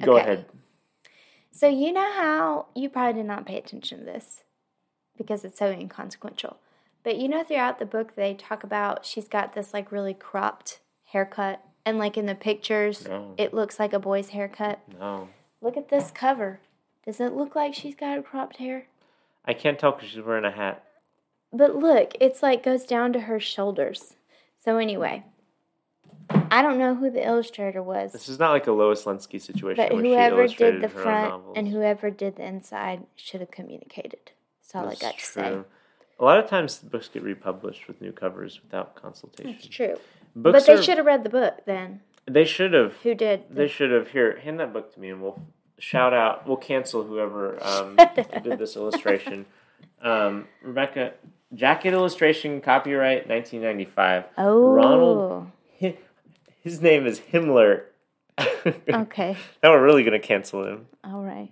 Go 0.00 0.16
Okay. 0.16 0.22
ahead. 0.22 0.46
So 1.52 1.68
you 1.68 1.92
know 1.92 2.10
how 2.12 2.66
you 2.74 2.88
probably 2.88 3.20
did 3.20 3.26
not 3.26 3.46
pay 3.46 3.58
attention 3.58 4.00
to 4.00 4.04
this 4.04 4.42
because 5.16 5.44
it's 5.44 5.58
so 5.58 5.70
inconsequential. 5.70 6.56
But 7.04 7.16
you 7.18 7.28
know, 7.28 7.42
throughout 7.42 7.78
the 7.78 7.86
book, 7.86 8.14
they 8.14 8.34
talk 8.34 8.62
about 8.64 9.04
she's 9.04 9.28
got 9.28 9.54
this 9.54 9.74
like 9.74 9.90
really 9.90 10.14
cropped 10.14 10.80
haircut, 11.06 11.64
and 11.84 11.98
like 11.98 12.16
in 12.16 12.26
the 12.26 12.34
pictures, 12.34 13.06
No. 13.08 13.34
it 13.36 13.52
looks 13.52 13.78
like 13.78 13.92
a 13.92 13.98
boy's 13.98 14.30
haircut. 14.30 14.80
No. 14.98 15.28
Look 15.60 15.76
at 15.76 15.88
this 15.88 16.10
cover. 16.10 16.60
Does 17.04 17.20
it 17.20 17.32
look 17.32 17.56
like 17.56 17.74
she's 17.74 17.96
got 17.96 18.18
a 18.18 18.22
cropped 18.22 18.58
hair? 18.58 18.86
I 19.44 19.54
can't 19.54 19.78
tell 19.78 19.92
because 19.92 20.10
she's 20.10 20.22
wearing 20.22 20.44
a 20.44 20.52
hat. 20.52 20.84
But 21.52 21.76
look, 21.76 22.12
it's 22.20 22.42
like 22.42 22.62
goes 22.62 22.84
down 22.84 23.12
to 23.14 23.20
her 23.20 23.40
shoulders. 23.40 24.14
So 24.64 24.78
anyway, 24.78 25.24
I 26.30 26.62
don't 26.62 26.78
know 26.78 26.94
who 26.94 27.10
the 27.10 27.26
illustrator 27.26 27.82
was, 27.82 28.12
This 28.12 28.28
is 28.28 28.38
not 28.38 28.52
like 28.52 28.66
a 28.66 28.72
Lois 28.72 29.04
Lenski 29.04 29.40
situation 29.40 29.76
but 29.76 29.92
where 29.92 30.02
whoever 30.02 30.46
did 30.46 30.80
the 30.80 30.88
front 30.88 31.42
and 31.56 31.68
whoever 31.68 32.10
did 32.10 32.36
the 32.36 32.44
inside 32.44 33.02
should 33.16 33.40
have 33.40 33.50
communicated. 33.50 34.30
That's 34.62 34.74
all 34.74 34.88
That's 34.88 35.02
I 35.02 35.06
got 35.06 35.18
to 35.18 35.24
say. 35.24 35.48
true. 35.48 35.64
A 36.18 36.24
lot 36.24 36.38
of 36.38 36.48
times 36.48 36.78
the 36.78 36.88
books 36.88 37.08
get 37.08 37.22
republished 37.22 37.88
with 37.88 38.00
new 38.00 38.12
covers 38.12 38.60
without 38.62 38.94
consultation. 38.94 39.54
It's 39.58 39.66
true. 39.66 39.96
Books 40.36 40.60
but 40.60 40.66
they 40.66 40.78
are- 40.78 40.82
should 40.82 40.96
have 40.98 41.06
read 41.06 41.24
the 41.24 41.30
book 41.30 41.58
then. 41.66 42.00
They 42.26 42.44
should 42.44 42.72
have. 42.72 42.94
Who 43.02 43.14
did? 43.16 43.44
They 43.50 43.66
should 43.66 43.90
have. 43.90 44.08
Here, 44.10 44.38
hand 44.38 44.60
that 44.60 44.72
book 44.72 44.94
to 44.94 45.00
me, 45.00 45.10
and 45.10 45.20
we'll 45.20 45.42
shout 45.78 46.14
out. 46.14 46.46
We'll 46.46 46.56
cancel 46.56 47.02
whoever 47.02 47.58
um, 47.60 47.96
did 48.44 48.58
this 48.60 48.76
illustration. 48.76 49.44
Um, 50.00 50.46
Rebecca, 50.62 51.14
jacket 51.52 51.92
illustration, 51.92 52.60
copyright, 52.60 53.28
nineteen 53.28 53.60
ninety 53.62 53.84
five. 53.84 54.26
oh. 54.38 54.70
Ronald- 54.72 55.50
His 56.60 56.80
name 56.80 57.06
is 57.06 57.18
Himler. 57.20 57.84
Okay. 58.88 59.36
now 59.62 59.70
we're 59.70 59.82
really 59.84 60.04
gonna 60.04 60.20
cancel 60.20 60.64
him. 60.64 60.86
All 61.02 61.22
right. 61.24 61.50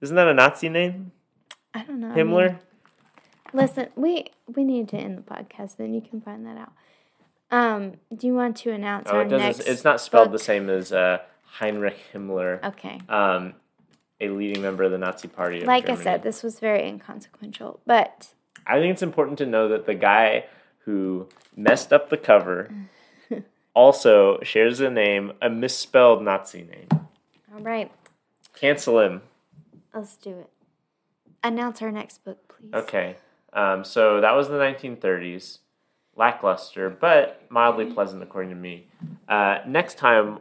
Isn't 0.00 0.16
that 0.16 0.26
a 0.26 0.34
Nazi 0.34 0.68
name? 0.68 1.12
I 1.74 1.82
don't 1.82 2.00
know. 2.00 2.08
I 2.10 2.14
mean, 2.16 2.26
Himmler. 2.28 2.58
listen, 3.52 3.88
we 3.96 4.26
we 4.54 4.64
need 4.64 4.88
to 4.90 4.96
end 4.96 5.18
the 5.18 5.22
podcast. 5.22 5.76
Then 5.76 5.92
you 5.94 6.00
can 6.00 6.20
find 6.20 6.46
that 6.46 6.56
out. 6.56 6.72
Um, 7.50 7.94
do 8.16 8.26
you 8.26 8.34
want 8.34 8.56
to 8.58 8.70
announce 8.72 9.08
Oh, 9.10 9.16
our 9.16 9.22
it 9.22 9.28
doesn't. 9.28 9.46
next? 9.46 9.60
It's 9.60 9.84
not 9.84 10.00
spelled 10.00 10.32
the 10.32 10.38
same 10.38 10.68
as 10.70 10.92
uh, 10.92 11.18
Heinrich 11.44 11.96
Himmler, 12.12 12.62
Okay. 12.64 13.00
um, 13.08 13.54
a 14.20 14.28
leading 14.30 14.62
member 14.62 14.82
of 14.84 14.90
the 14.90 14.98
Nazi 14.98 15.28
Party. 15.28 15.60
Of 15.60 15.66
Like 15.66 15.88
I 15.88 15.94
said, 15.94 16.22
this 16.22 16.42
was 16.42 16.58
very 16.58 16.88
inconsequential, 16.88 17.80
but 17.86 18.28
I 18.66 18.80
think 18.80 18.92
it's 18.92 19.02
important 19.02 19.38
to 19.38 19.46
know 19.46 19.68
that 19.68 19.86
the 19.86 19.94
guy 19.94 20.46
who 20.80 21.28
messed 21.56 21.92
up 21.92 22.08
the 22.10 22.16
cover 22.16 22.70
also 23.74 24.38
shares 24.42 24.80
a 24.80 24.90
name, 24.90 25.32
a 25.42 25.48
misspelled 25.50 26.22
Nazi 26.22 26.62
name. 26.62 26.88
all 27.54 27.60
right, 27.60 27.92
Cancel 28.58 29.00
him. 29.00 29.22
let's 29.94 30.16
do 30.16 30.30
it. 30.30 30.50
Announce 31.44 31.82
our 31.82 31.92
next 31.92 32.24
book, 32.24 32.56
please. 32.58 32.72
Okay. 32.74 33.16
Um, 33.52 33.84
so 33.84 34.20
that 34.20 34.32
was 34.34 34.48
the 34.48 34.54
1930s. 34.54 35.58
Lackluster, 36.16 36.88
but 36.90 37.42
mildly 37.50 37.86
pleasant, 37.92 38.22
according 38.22 38.50
to 38.50 38.56
me. 38.56 38.86
Uh, 39.28 39.58
next 39.66 39.98
time, 39.98 40.38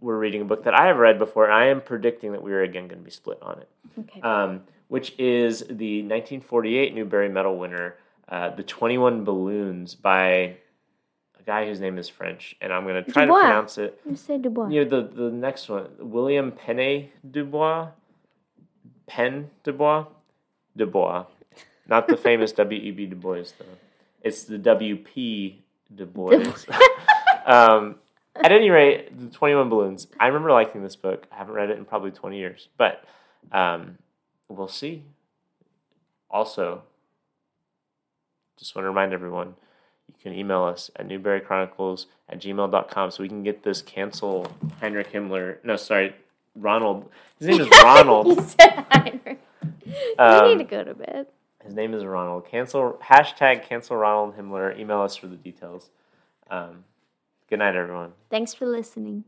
we're 0.00 0.16
reading 0.18 0.42
a 0.42 0.44
book 0.44 0.64
that 0.64 0.74
I 0.74 0.86
have 0.86 0.96
read 0.96 1.18
before, 1.18 1.44
and 1.44 1.52
I 1.52 1.66
am 1.66 1.80
predicting 1.80 2.32
that 2.32 2.42
we 2.42 2.52
are 2.52 2.62
again 2.62 2.86
going 2.88 3.00
to 3.00 3.04
be 3.04 3.10
split 3.10 3.38
on 3.42 3.58
it. 3.60 3.68
Okay. 3.98 4.20
um, 4.22 4.62
which 4.88 5.14
is 5.18 5.60
the 5.60 6.02
1948 6.02 6.94
Newbery 6.94 7.28
Medal 7.28 7.58
winner, 7.58 7.96
uh, 8.28 8.50
The 8.54 8.62
21 8.62 9.24
Balloons 9.24 9.94
by 9.94 10.28
a 10.28 11.42
guy 11.44 11.66
whose 11.66 11.80
name 11.80 11.98
is 11.98 12.08
French, 12.08 12.54
and 12.60 12.72
I'm 12.72 12.84
going 12.84 13.02
to 13.04 13.10
try 13.10 13.24
Dubois. 13.24 13.38
to 13.38 13.42
pronounce 13.44 13.78
it. 13.78 14.00
you 14.08 14.16
say 14.16 14.38
Dubois. 14.38 14.68
You 14.68 14.84
know, 14.84 15.02
the, 15.02 15.08
the 15.14 15.30
next 15.30 15.68
one, 15.68 15.88
William 15.98 16.52
Pène 16.52 17.08
Dubois? 17.28 17.88
Pen 19.06 19.50
Dubois? 19.64 20.06
Dubois. 20.76 21.26
Not 21.86 22.08
the 22.08 22.16
famous 22.16 22.52
W.E.B. 22.52 23.06
Du 23.06 23.16
Bois, 23.16 23.44
though. 23.58 23.64
It's 24.22 24.44
the 24.44 24.58
W.P. 24.58 25.62
Du 25.94 26.06
Bois. 26.06 26.54
um, 27.46 27.96
at 28.36 28.52
any 28.52 28.70
rate, 28.70 29.18
the 29.18 29.28
21 29.28 29.68
Balloons. 29.68 30.06
I 30.18 30.28
remember 30.28 30.52
liking 30.52 30.82
this 30.82 30.96
book. 30.96 31.26
I 31.30 31.36
haven't 31.36 31.54
read 31.54 31.70
it 31.70 31.78
in 31.78 31.84
probably 31.84 32.12
20 32.12 32.38
years, 32.38 32.68
but 32.78 33.04
um, 33.50 33.98
we'll 34.48 34.68
see. 34.68 35.04
Also, 36.30 36.82
just 38.58 38.74
want 38.74 38.84
to 38.84 38.88
remind 38.88 39.12
everyone 39.12 39.54
you 40.08 40.14
can 40.22 40.32
email 40.32 40.64
us 40.64 40.90
at 40.96 41.08
newberychronicles 41.08 42.06
at 42.28 42.40
gmail.com 42.40 43.10
so 43.10 43.22
we 43.22 43.28
can 43.28 43.42
get 43.42 43.64
this 43.64 43.82
cancel 43.82 44.50
Heinrich 44.80 45.12
Himmler. 45.12 45.58
No, 45.62 45.76
sorry, 45.76 46.14
Ronald. 46.54 47.10
His 47.38 47.48
name 47.48 47.60
is 47.60 47.68
Ronald. 47.82 48.42
said 48.48 48.86
Heinrich. 48.90 49.41
you 50.18 50.24
Um, 50.24 50.44
need 50.46 50.58
to 50.58 50.64
go 50.70 50.84
to 50.84 50.94
bed. 50.94 51.26
His 51.64 51.74
name 51.74 51.94
is 51.94 52.04
Ronald. 52.04 52.46
Cancel 52.46 52.98
hashtag 53.02 53.62
cancel 53.64 53.96
Ronald 53.96 54.36
Himler. 54.36 54.76
Email 54.78 55.00
us 55.02 55.14
for 55.16 55.28
the 55.28 55.36
details. 55.36 55.90
Um, 56.50 56.84
good 57.48 57.60
night, 57.60 57.76
everyone. 57.76 58.12
Thanks 58.30 58.52
for 58.52 58.66
listening. 58.66 59.24